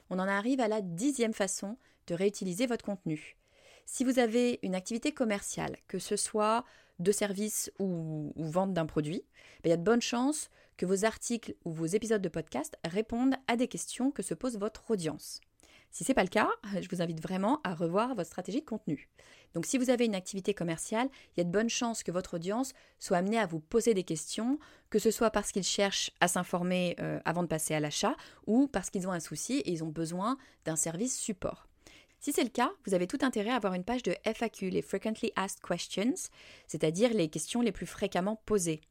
on 0.09 0.19
en 0.19 0.27
arrive 0.27 0.59
à 0.59 0.67
la 0.67 0.81
dixième 0.81 1.33
façon 1.33 1.77
de 2.07 2.15
réutiliser 2.15 2.65
votre 2.65 2.85
contenu. 2.85 3.37
Si 3.85 4.03
vous 4.03 4.19
avez 4.19 4.59
une 4.63 4.75
activité 4.75 5.13
commerciale, 5.13 5.77
que 5.87 5.99
ce 5.99 6.15
soit 6.15 6.65
de 6.99 7.11
service 7.11 7.71
ou, 7.79 8.33
vente 8.35 8.73
d'un 8.73 8.85
produit, 8.85 9.23
ben, 9.63 9.69
il 9.69 9.69
y 9.69 9.73
a 9.73 9.77
de 9.77 9.83
bonnes 9.83 10.01
chances 10.01 10.49
que 10.77 10.85
vos 10.85 11.05
articles 11.05 11.55
ou 11.65 11.71
vos 11.71 11.85
épisodes 11.85 12.21
de 12.21 12.29
podcast 12.29 12.77
répondent 12.85 13.35
à 13.47 13.55
des 13.55 13.67
questions 13.67 14.11
que 14.11 14.23
se 14.23 14.33
pose 14.33 14.57
votre 14.57 14.91
audience. 14.91 15.41
Si 15.91 16.03
ce 16.03 16.11
n'est 16.11 16.15
pas 16.15 16.23
le 16.23 16.29
cas, 16.29 16.49
je 16.79 16.87
vous 16.89 17.01
invite 17.01 17.21
vraiment 17.21 17.59
à 17.63 17.73
revoir 17.73 18.13
votre 18.13 18.27
stratégie 18.27 18.61
de 18.61 18.65
contenu. 18.65 19.09
Donc 19.53 19.65
si 19.65 19.77
vous 19.77 19.89
avez 19.89 20.05
une 20.05 20.15
activité 20.15 20.53
commerciale, 20.53 21.09
il 21.35 21.39
y 21.39 21.41
a 21.41 21.43
de 21.43 21.51
bonnes 21.51 21.69
chances 21.69 22.03
que 22.03 22.11
votre 22.11 22.35
audience 22.35 22.73
soit 22.99 23.17
amenée 23.17 23.39
à 23.39 23.47
vous 23.47 23.59
poser 23.59 23.93
des 23.93 24.03
questions, 24.03 24.59
que 24.89 24.99
ce 24.99 25.11
soit 25.11 25.31
parce 25.31 25.51
qu'ils 25.51 25.63
cherchent 25.63 26.11
à 26.19 26.27
s'informer 26.27 26.95
euh, 26.99 27.19
avant 27.25 27.41
de 27.41 27.47
passer 27.47 27.73
à 27.73 27.79
l'achat 27.79 28.15
ou 28.45 28.67
parce 28.67 28.89
qu'ils 28.89 29.07
ont 29.07 29.11
un 29.11 29.19
souci 29.19 29.59
et 29.59 29.71
ils 29.71 29.83
ont 29.83 29.89
besoin 29.89 30.37
d'un 30.65 30.75
service 30.75 31.17
support. 31.17 31.67
Si 32.19 32.33
c'est 32.33 32.43
le 32.43 32.49
cas, 32.49 32.71
vous 32.85 32.93
avez 32.93 33.07
tout 33.07 33.19
intérêt 33.21 33.51
à 33.51 33.55
avoir 33.55 33.73
une 33.73 33.83
page 33.83 34.03
de 34.03 34.15
FAQ, 34.23 34.69
les 34.69 34.81
Frequently 34.81 35.31
Asked 35.35 35.61
Questions, 35.61 36.29
c'est-à-dire 36.67 37.13
les 37.13 37.29
questions 37.29 37.61
les 37.61 37.71
plus 37.71 37.85
fréquemment 37.85 38.41
posées. 38.45 38.81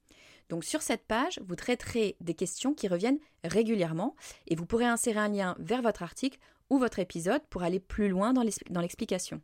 Donc 0.49 0.65
sur 0.65 0.81
cette 0.81 1.05
page, 1.07 1.41
vous 1.45 1.57
traiterez 1.57 2.17
des 2.21 2.35
questions 2.35 2.73
qui 2.73 2.87
reviennent 2.87 3.19
régulièrement 3.43 4.15
et 4.47 4.55
vous 4.55 4.65
pourrez 4.65 4.87
insérer 4.87 5.19
un 5.19 5.29
lien 5.29 5.57
vers 5.59 5.83
votre 5.83 6.05
article 6.05 6.39
ou 6.71 6.79
votre 6.79 6.99
épisode 6.99 7.43
pour 7.51 7.63
aller 7.63 7.81
plus 7.81 8.09
loin 8.09 8.33
dans 8.33 8.81
l'explication. 8.81 9.41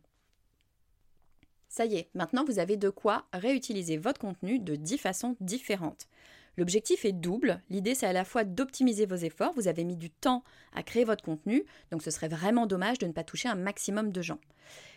Ça 1.69 1.85
y 1.85 1.95
est, 1.95 2.09
maintenant 2.13 2.45
vous 2.45 2.59
avez 2.59 2.77
de 2.77 2.89
quoi 2.89 3.25
réutiliser 3.33 3.97
votre 3.97 4.19
contenu 4.19 4.59
de 4.59 4.75
10 4.75 4.97
façons 4.97 5.35
différentes. 5.39 6.07
L'objectif 6.55 7.03
est 7.03 7.13
double. 7.13 7.61
L'idée, 7.69 7.95
c'est 7.95 8.05
à 8.05 8.13
la 8.13 8.25
fois 8.25 8.43
d'optimiser 8.43 9.07
vos 9.07 9.15
efforts. 9.15 9.53
Vous 9.55 9.67
avez 9.67 9.83
mis 9.83 9.95
du 9.95 10.11
temps 10.11 10.43
à 10.73 10.83
créer 10.83 11.03
votre 11.03 11.23
contenu, 11.23 11.65
donc 11.91 12.03
ce 12.03 12.11
serait 12.11 12.27
vraiment 12.27 12.67
dommage 12.67 12.99
de 12.99 13.07
ne 13.07 13.11
pas 13.11 13.23
toucher 13.23 13.49
un 13.49 13.55
maximum 13.55 14.11
de 14.11 14.21
gens. 14.21 14.39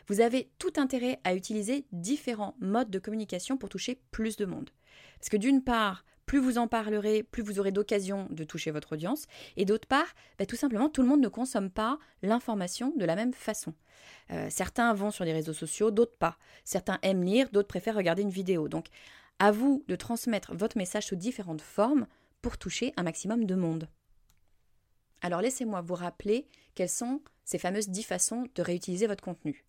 Vous 0.07 0.21
avez 0.21 0.51
tout 0.59 0.73
intérêt 0.77 1.19
à 1.25 1.35
utiliser 1.35 1.87
différents 1.93 2.55
modes 2.61 2.91
de 2.91 2.99
communication 2.99 3.57
pour 3.57 3.71
toucher 3.71 3.99
plus 4.11 4.37
de 4.37 4.45
monde. 4.45 4.71
Parce 5.19 5.31
que 5.31 5.39
d'une 5.39 5.65
part, 5.65 6.05
plus 6.27 6.39
vous 6.39 6.59
en 6.59 6.67
parlerez, 6.69 7.23
plus 7.23 7.43
vous 7.43 7.59
aurez 7.61 7.73
d'occasion 7.73 8.27
de 8.31 8.45
toucher 8.45 8.73
votre 8.73 8.93
audience. 8.93 9.27
Et 9.57 9.65
d'autre 9.65 9.87
part, 9.87 10.15
bah, 10.39 10.47
tout 10.47 10.57
simplement, 10.57 10.89
tout 10.89 11.03
le 11.03 11.09
monde 11.09 11.21
ne 11.21 11.29
consomme 11.29 11.71
pas 11.71 11.99
l'information 12.23 12.93
de 12.97 13.05
la 13.05 13.17
même 13.17 13.33
façon. 13.33 13.73
Euh, 14.33 14.49
certains 14.51 14.93
vont 14.93 15.11
sur 15.11 15.25
les 15.25 15.33
réseaux 15.33 15.53
sociaux, 15.53 15.91
d'autres 15.91 16.17
pas. 16.17 16.37
Certains 16.65 16.99
aiment 17.03 17.23
lire, 17.23 17.49
d'autres 17.51 17.69
préfèrent 17.69 17.95
regarder 17.95 18.23
une 18.23 18.31
vidéo. 18.31 18.69
Donc, 18.69 18.87
à 19.39 19.53
vous 19.53 19.85
de 19.87 19.97
transmettre 19.97 20.55
votre 20.55 20.77
message 20.77 21.07
sous 21.07 21.17
différentes 21.17 21.61
formes 21.61 22.07
pour 22.43 22.59
toucher 22.59 22.93
un 22.97 23.03
maximum 23.03 23.45
de 23.45 23.55
monde. 23.55 23.89
Alors 25.23 25.41
laissez-moi 25.41 25.81
vous 25.81 25.95
rappeler 25.95 26.47
quelles 26.75 26.89
sont 26.89 27.21
ces 27.45 27.59
fameuses 27.59 27.89
10 27.89 28.03
façons 28.03 28.47
de 28.55 28.63
réutiliser 28.63 29.07
votre 29.07 29.23
contenu. 29.23 29.65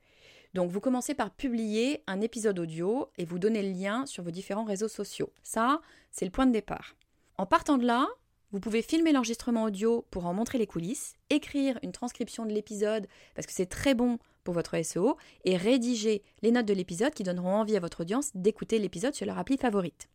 Donc 0.57 0.71
vous 0.71 0.79
commencez 0.79 1.13
par 1.13 1.29
publier 1.29 2.01
un 2.07 2.19
épisode 2.19 2.57
audio 2.57 3.11
et 3.19 3.25
vous 3.25 3.37
donnez 3.37 3.61
le 3.61 3.79
lien 3.79 4.07
sur 4.07 4.23
vos 4.23 4.31
différents 4.31 4.63
réseaux 4.63 4.87
sociaux. 4.87 5.31
Ça, 5.43 5.81
c'est 6.09 6.25
le 6.25 6.31
point 6.31 6.47
de 6.47 6.51
départ. 6.51 6.95
En 7.37 7.45
partant 7.45 7.77
de 7.77 7.85
là, 7.85 8.07
vous 8.51 8.59
pouvez 8.59 8.81
filmer 8.81 9.11
l'enregistrement 9.11 9.65
audio 9.65 10.03
pour 10.09 10.25
en 10.25 10.33
montrer 10.33 10.57
les 10.57 10.65
coulisses, 10.65 11.13
écrire 11.29 11.77
une 11.83 11.91
transcription 11.91 12.43
de 12.43 12.53
l'épisode 12.53 13.05
parce 13.35 13.45
que 13.45 13.53
c'est 13.53 13.67
très 13.67 13.93
bon 13.93 14.17
pour 14.43 14.55
votre 14.55 14.81
SEO 14.81 15.17
et 15.45 15.57
rédiger 15.57 16.23
les 16.41 16.49
notes 16.49 16.65
de 16.65 16.73
l'épisode 16.73 17.13
qui 17.13 17.21
donneront 17.21 17.53
envie 17.53 17.77
à 17.77 17.79
votre 17.79 18.01
audience 18.01 18.31
d'écouter 18.33 18.79
l'épisode 18.79 19.13
sur 19.13 19.27
leur 19.27 19.37
appli 19.37 19.57
favorite. 19.57 20.09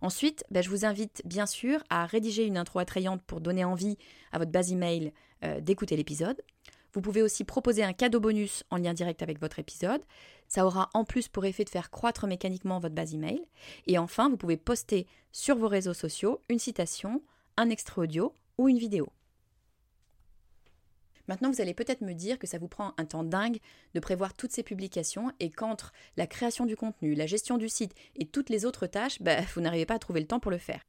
Ensuite, 0.00 0.44
ben, 0.50 0.62
je 0.62 0.70
vous 0.70 0.86
invite 0.86 1.20
bien 1.26 1.44
sûr 1.44 1.84
à 1.90 2.06
rédiger 2.06 2.46
une 2.46 2.56
intro 2.56 2.78
attrayante 2.78 3.20
pour 3.26 3.42
donner 3.42 3.66
envie 3.66 3.98
à 4.32 4.38
votre 4.38 4.50
base 4.50 4.72
email 4.72 5.12
euh, 5.44 5.60
d'écouter 5.60 5.94
l'épisode. 5.94 6.40
Vous 6.94 7.00
pouvez 7.00 7.22
aussi 7.22 7.42
proposer 7.42 7.82
un 7.82 7.92
cadeau 7.92 8.20
bonus 8.20 8.62
en 8.70 8.76
lien 8.76 8.94
direct 8.94 9.20
avec 9.20 9.40
votre 9.40 9.58
épisode. 9.58 10.00
Ça 10.46 10.64
aura 10.64 10.90
en 10.94 11.04
plus 11.04 11.26
pour 11.26 11.44
effet 11.44 11.64
de 11.64 11.68
faire 11.68 11.90
croître 11.90 12.28
mécaniquement 12.28 12.78
votre 12.78 12.94
base 12.94 13.14
email. 13.14 13.42
Et 13.88 13.98
enfin, 13.98 14.30
vous 14.30 14.36
pouvez 14.36 14.56
poster 14.56 15.08
sur 15.32 15.56
vos 15.56 15.66
réseaux 15.66 15.92
sociaux 15.92 16.40
une 16.48 16.60
citation, 16.60 17.20
un 17.56 17.68
extrait 17.68 18.02
audio 18.02 18.32
ou 18.58 18.68
une 18.68 18.78
vidéo. 18.78 19.08
Maintenant, 21.26 21.50
vous 21.50 21.60
allez 21.60 21.74
peut-être 21.74 22.02
me 22.02 22.12
dire 22.12 22.38
que 22.38 22.46
ça 22.46 22.58
vous 22.58 22.68
prend 22.68 22.94
un 22.96 23.06
temps 23.06 23.24
dingue 23.24 23.58
de 23.94 24.00
prévoir 24.00 24.34
toutes 24.34 24.52
ces 24.52 24.62
publications 24.62 25.32
et 25.40 25.50
qu'entre 25.50 25.92
la 26.16 26.28
création 26.28 26.64
du 26.64 26.76
contenu, 26.76 27.14
la 27.14 27.26
gestion 27.26 27.58
du 27.58 27.68
site 27.68 27.94
et 28.14 28.26
toutes 28.26 28.50
les 28.50 28.66
autres 28.66 28.86
tâches, 28.86 29.20
bah, 29.20 29.40
vous 29.54 29.62
n'arrivez 29.62 29.86
pas 29.86 29.94
à 29.94 29.98
trouver 29.98 30.20
le 30.20 30.26
temps 30.28 30.40
pour 30.40 30.52
le 30.52 30.58
faire. 30.58 30.84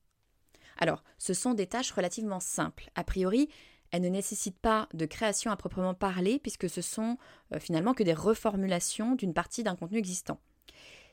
Alors, 0.77 1.03
ce 1.17 1.33
sont 1.33 1.53
des 1.53 1.67
tâches 1.67 1.91
relativement 1.91 2.41
simples. 2.41 2.91
A 2.95 3.03
priori, 3.03 3.49
elles 3.91 4.01
ne 4.01 4.09
nécessitent 4.09 4.59
pas 4.59 4.89
de 4.93 5.05
création 5.05 5.51
à 5.51 5.55
proprement 5.55 5.93
parler 5.93 6.39
puisque 6.39 6.69
ce 6.69 6.81
sont 6.81 7.17
euh, 7.53 7.59
finalement 7.59 7.93
que 7.93 8.03
des 8.03 8.13
reformulations 8.13 9.15
d'une 9.15 9.33
partie 9.33 9.63
d'un 9.63 9.75
contenu 9.75 9.97
existant. 9.97 10.39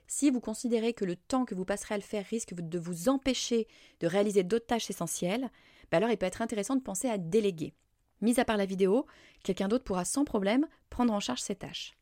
Si 0.07 0.31
vous 0.31 0.41
considérez 0.41 0.93
que 0.93 1.05
le 1.05 1.17
temps 1.17 1.45
que 1.45 1.55
vous 1.55 1.65
passerez 1.65 1.95
à 1.95 1.99
le 1.99 2.03
faire 2.03 2.27
risque 2.27 2.55
de 2.55 2.79
vous 2.79 3.09
empêcher 3.09 3.67
de 4.01 4.07
réaliser 4.07 4.43
d'autres 4.43 4.67
tâches 4.67 4.91
essentielles, 4.91 5.51
bah 5.91 5.99
alors 5.99 6.11
il 6.11 6.19
peut 6.19 6.27
être 6.27 6.43
intéressant 6.43 6.77
de 6.77 6.83
penser 6.83 7.09
à 7.09 7.19
déléguer. 7.19 7.73
Mis 8.21 8.39
à 8.39 8.45
part 8.45 8.57
la 8.57 8.67
vidéo, 8.67 9.07
quelqu'un 9.43 9.69
d'autre 9.69 9.85
pourra 9.85 10.05
sans 10.05 10.25
problème 10.25 10.67
prendre 10.91 11.13
en 11.13 11.21
charge 11.21 11.41
ces 11.41 11.57
tâches. 11.57 11.97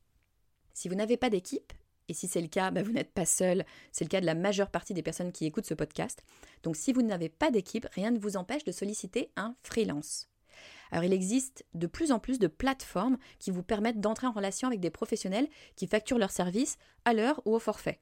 Si 0.74 0.88
vous 0.88 0.94
n'avez 0.94 1.16
pas 1.16 1.30
d'équipe, 1.30 1.72
et 2.08 2.14
si 2.14 2.26
c'est 2.26 2.40
le 2.40 2.48
cas, 2.48 2.70
bah, 2.70 2.82
vous 2.82 2.92
n'êtes 2.92 3.12
pas 3.12 3.26
seul, 3.26 3.64
c'est 3.92 4.04
le 4.04 4.08
cas 4.08 4.20
de 4.20 4.26
la 4.26 4.34
majeure 4.34 4.70
partie 4.70 4.94
des 4.94 5.02
personnes 5.02 5.30
qui 5.30 5.46
écoutent 5.46 5.66
ce 5.66 5.74
podcast, 5.74 6.24
donc 6.62 6.76
si 6.76 6.92
vous 6.92 7.02
n'avez 7.02 7.28
pas 7.28 7.50
d'équipe, 7.50 7.86
rien 7.92 8.10
ne 8.10 8.18
vous 8.18 8.36
empêche 8.36 8.64
de 8.64 8.72
solliciter 8.72 9.30
un 9.36 9.54
freelance. 9.62 10.29
Alors 10.90 11.04
il 11.04 11.12
existe 11.12 11.64
de 11.74 11.86
plus 11.86 12.12
en 12.12 12.18
plus 12.18 12.38
de 12.38 12.46
plateformes 12.46 13.18
qui 13.38 13.50
vous 13.50 13.62
permettent 13.62 14.00
d'entrer 14.00 14.26
en 14.26 14.32
relation 14.32 14.68
avec 14.68 14.80
des 14.80 14.90
professionnels 14.90 15.48
qui 15.76 15.86
facturent 15.86 16.18
leurs 16.18 16.30
services 16.30 16.78
à 17.04 17.12
l'heure 17.12 17.40
ou 17.44 17.54
au 17.54 17.58
forfait. 17.58 18.00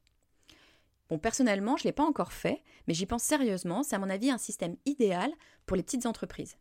Bon, 1.08 1.18
personnellement, 1.18 1.76
je 1.76 1.84
ne 1.84 1.88
l'ai 1.88 1.92
pas 1.92 2.04
encore 2.04 2.32
fait, 2.32 2.62
mais 2.86 2.94
j'y 2.94 3.06
pense 3.06 3.22
sérieusement, 3.22 3.82
c'est 3.82 3.96
à 3.96 3.98
mon 3.98 4.10
avis 4.10 4.30
un 4.30 4.38
système 4.38 4.76
idéal 4.84 5.32
pour 5.64 5.76
les 5.76 5.82
petites 5.82 6.04
entreprises. 6.04 6.56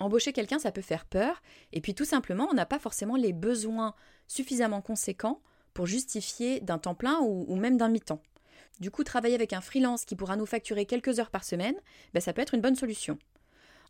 Embaucher 0.00 0.32
quelqu'un, 0.32 0.58
ça 0.58 0.72
peut 0.72 0.82
faire 0.82 1.04
peur, 1.06 1.42
et 1.72 1.80
puis 1.80 1.94
tout 1.94 2.04
simplement, 2.04 2.48
on 2.50 2.54
n'a 2.54 2.66
pas 2.66 2.78
forcément 2.78 3.16
les 3.16 3.32
besoins 3.32 3.94
suffisamment 4.26 4.80
conséquents 4.80 5.40
pour 5.74 5.86
justifier 5.86 6.60
d'un 6.60 6.78
temps 6.78 6.94
plein 6.94 7.20
ou, 7.20 7.54
même 7.56 7.76
d'un 7.76 7.88
mi-temps. 7.88 8.22
Du 8.80 8.90
coup, 8.90 9.04
travailler 9.04 9.34
avec 9.34 9.52
un 9.52 9.60
freelance 9.60 10.04
qui 10.04 10.16
pourra 10.16 10.36
nous 10.36 10.46
facturer 10.46 10.86
quelques 10.86 11.18
heures 11.20 11.30
par 11.30 11.44
semaine, 11.44 11.76
ben, 12.14 12.20
ça 12.20 12.32
peut 12.32 12.42
être 12.42 12.54
une 12.54 12.60
bonne 12.60 12.76
solution. 12.76 13.18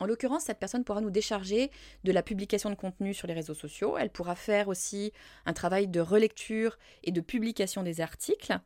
En 0.00 0.06
l'occurrence, 0.06 0.44
cette 0.44 0.58
personne 0.58 0.84
pourra 0.84 1.00
nous 1.00 1.10
décharger 1.10 1.70
de 2.04 2.12
la 2.12 2.22
publication 2.22 2.70
de 2.70 2.76
contenu 2.76 3.14
sur 3.14 3.26
les 3.26 3.34
réseaux 3.34 3.54
sociaux. 3.54 3.96
Elle 3.98 4.10
pourra 4.10 4.36
faire 4.36 4.68
aussi 4.68 5.12
un 5.44 5.52
travail 5.52 5.88
de 5.88 6.00
relecture 6.00 6.78
et 7.02 7.11
de 7.11 7.20
publication 7.20 7.82
des 7.82 8.00
articles, 8.00 8.58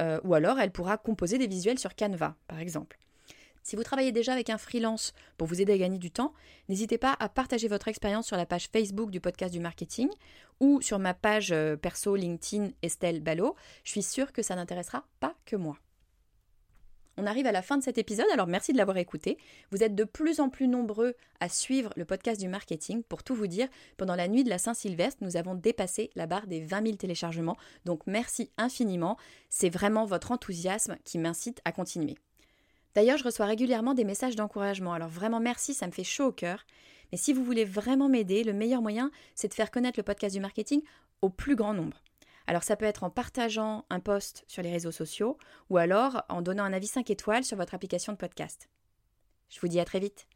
euh, 0.00 0.20
ou 0.24 0.34
alors 0.34 0.58
elle 0.58 0.70
pourra 0.70 0.96
composer 0.96 1.36
des 1.36 1.46
visuels 1.46 1.78
sur 1.78 1.94
Canva, 1.94 2.36
par 2.46 2.58
exemple. 2.58 2.98
Si 3.62 3.76
vous 3.76 3.82
travaillez 3.82 4.12
déjà 4.12 4.32
avec 4.32 4.48
un 4.48 4.56
freelance 4.56 5.12
pour 5.36 5.46
vous 5.46 5.60
aider 5.60 5.74
à 5.74 5.78
gagner 5.78 5.98
du 5.98 6.10
temps, 6.10 6.32
n'hésitez 6.70 6.96
pas 6.96 7.14
à 7.20 7.28
partager 7.28 7.68
votre 7.68 7.88
expérience 7.88 8.26
sur 8.26 8.38
la 8.38 8.46
page 8.46 8.68
Facebook 8.72 9.10
du 9.10 9.20
podcast 9.20 9.52
du 9.52 9.60
marketing 9.60 10.08
ou 10.58 10.80
sur 10.80 10.98
ma 10.98 11.12
page 11.12 11.52
euh, 11.52 11.76
perso 11.76 12.16
LinkedIn 12.16 12.70
Estelle 12.80 13.20
Ballot. 13.20 13.56
Je 13.84 13.90
suis 13.90 14.02
sûre 14.02 14.32
que 14.32 14.40
ça 14.40 14.56
n'intéressera 14.56 15.04
pas 15.20 15.34
que 15.44 15.56
moi. 15.56 15.76
On 17.20 17.26
arrive 17.26 17.46
à 17.46 17.52
la 17.52 17.62
fin 17.62 17.76
de 17.76 17.82
cet 17.82 17.98
épisode, 17.98 18.28
alors 18.32 18.46
merci 18.46 18.72
de 18.72 18.76
l'avoir 18.76 18.96
écouté. 18.96 19.38
Vous 19.72 19.82
êtes 19.82 19.96
de 19.96 20.04
plus 20.04 20.38
en 20.38 20.50
plus 20.50 20.68
nombreux 20.68 21.16
à 21.40 21.48
suivre 21.48 21.92
le 21.96 22.04
podcast 22.04 22.40
du 22.40 22.46
marketing. 22.46 23.02
Pour 23.02 23.24
tout 23.24 23.34
vous 23.34 23.48
dire, 23.48 23.66
pendant 23.96 24.14
la 24.14 24.28
nuit 24.28 24.44
de 24.44 24.48
la 24.48 24.58
Saint-Sylvestre, 24.58 25.24
nous 25.24 25.36
avons 25.36 25.56
dépassé 25.56 26.10
la 26.14 26.28
barre 26.28 26.46
des 26.46 26.60
20 26.60 26.86
000 26.86 26.96
téléchargements. 26.96 27.56
Donc 27.84 28.06
merci 28.06 28.52
infiniment. 28.56 29.16
C'est 29.50 29.68
vraiment 29.68 30.04
votre 30.04 30.30
enthousiasme 30.30 30.96
qui 31.02 31.18
m'incite 31.18 31.60
à 31.64 31.72
continuer. 31.72 32.14
D'ailleurs, 32.94 33.18
je 33.18 33.24
reçois 33.24 33.46
régulièrement 33.46 33.94
des 33.94 34.04
messages 34.04 34.36
d'encouragement, 34.36 34.92
alors 34.92 35.08
vraiment 35.08 35.40
merci, 35.40 35.74
ça 35.74 35.88
me 35.88 35.92
fait 35.92 36.04
chaud 36.04 36.26
au 36.26 36.32
cœur. 36.32 36.64
Mais 37.10 37.18
si 37.18 37.32
vous 37.32 37.42
voulez 37.42 37.64
vraiment 37.64 38.08
m'aider, 38.08 38.44
le 38.44 38.52
meilleur 38.52 38.80
moyen, 38.80 39.10
c'est 39.34 39.48
de 39.48 39.54
faire 39.54 39.72
connaître 39.72 39.98
le 39.98 40.04
podcast 40.04 40.36
du 40.36 40.40
marketing 40.40 40.82
au 41.20 41.30
plus 41.30 41.56
grand 41.56 41.74
nombre. 41.74 42.00
Alors 42.48 42.62
ça 42.62 42.76
peut 42.76 42.86
être 42.86 43.04
en 43.04 43.10
partageant 43.10 43.84
un 43.90 44.00
post 44.00 44.44
sur 44.48 44.62
les 44.62 44.72
réseaux 44.72 44.90
sociaux 44.90 45.36
ou 45.68 45.76
alors 45.76 46.24
en 46.30 46.40
donnant 46.40 46.64
un 46.64 46.72
avis 46.72 46.86
5 46.86 47.10
étoiles 47.10 47.44
sur 47.44 47.58
votre 47.58 47.74
application 47.74 48.14
de 48.14 48.16
podcast. 48.16 48.70
Je 49.50 49.60
vous 49.60 49.68
dis 49.68 49.78
à 49.80 49.84
très 49.84 50.00
vite. 50.00 50.26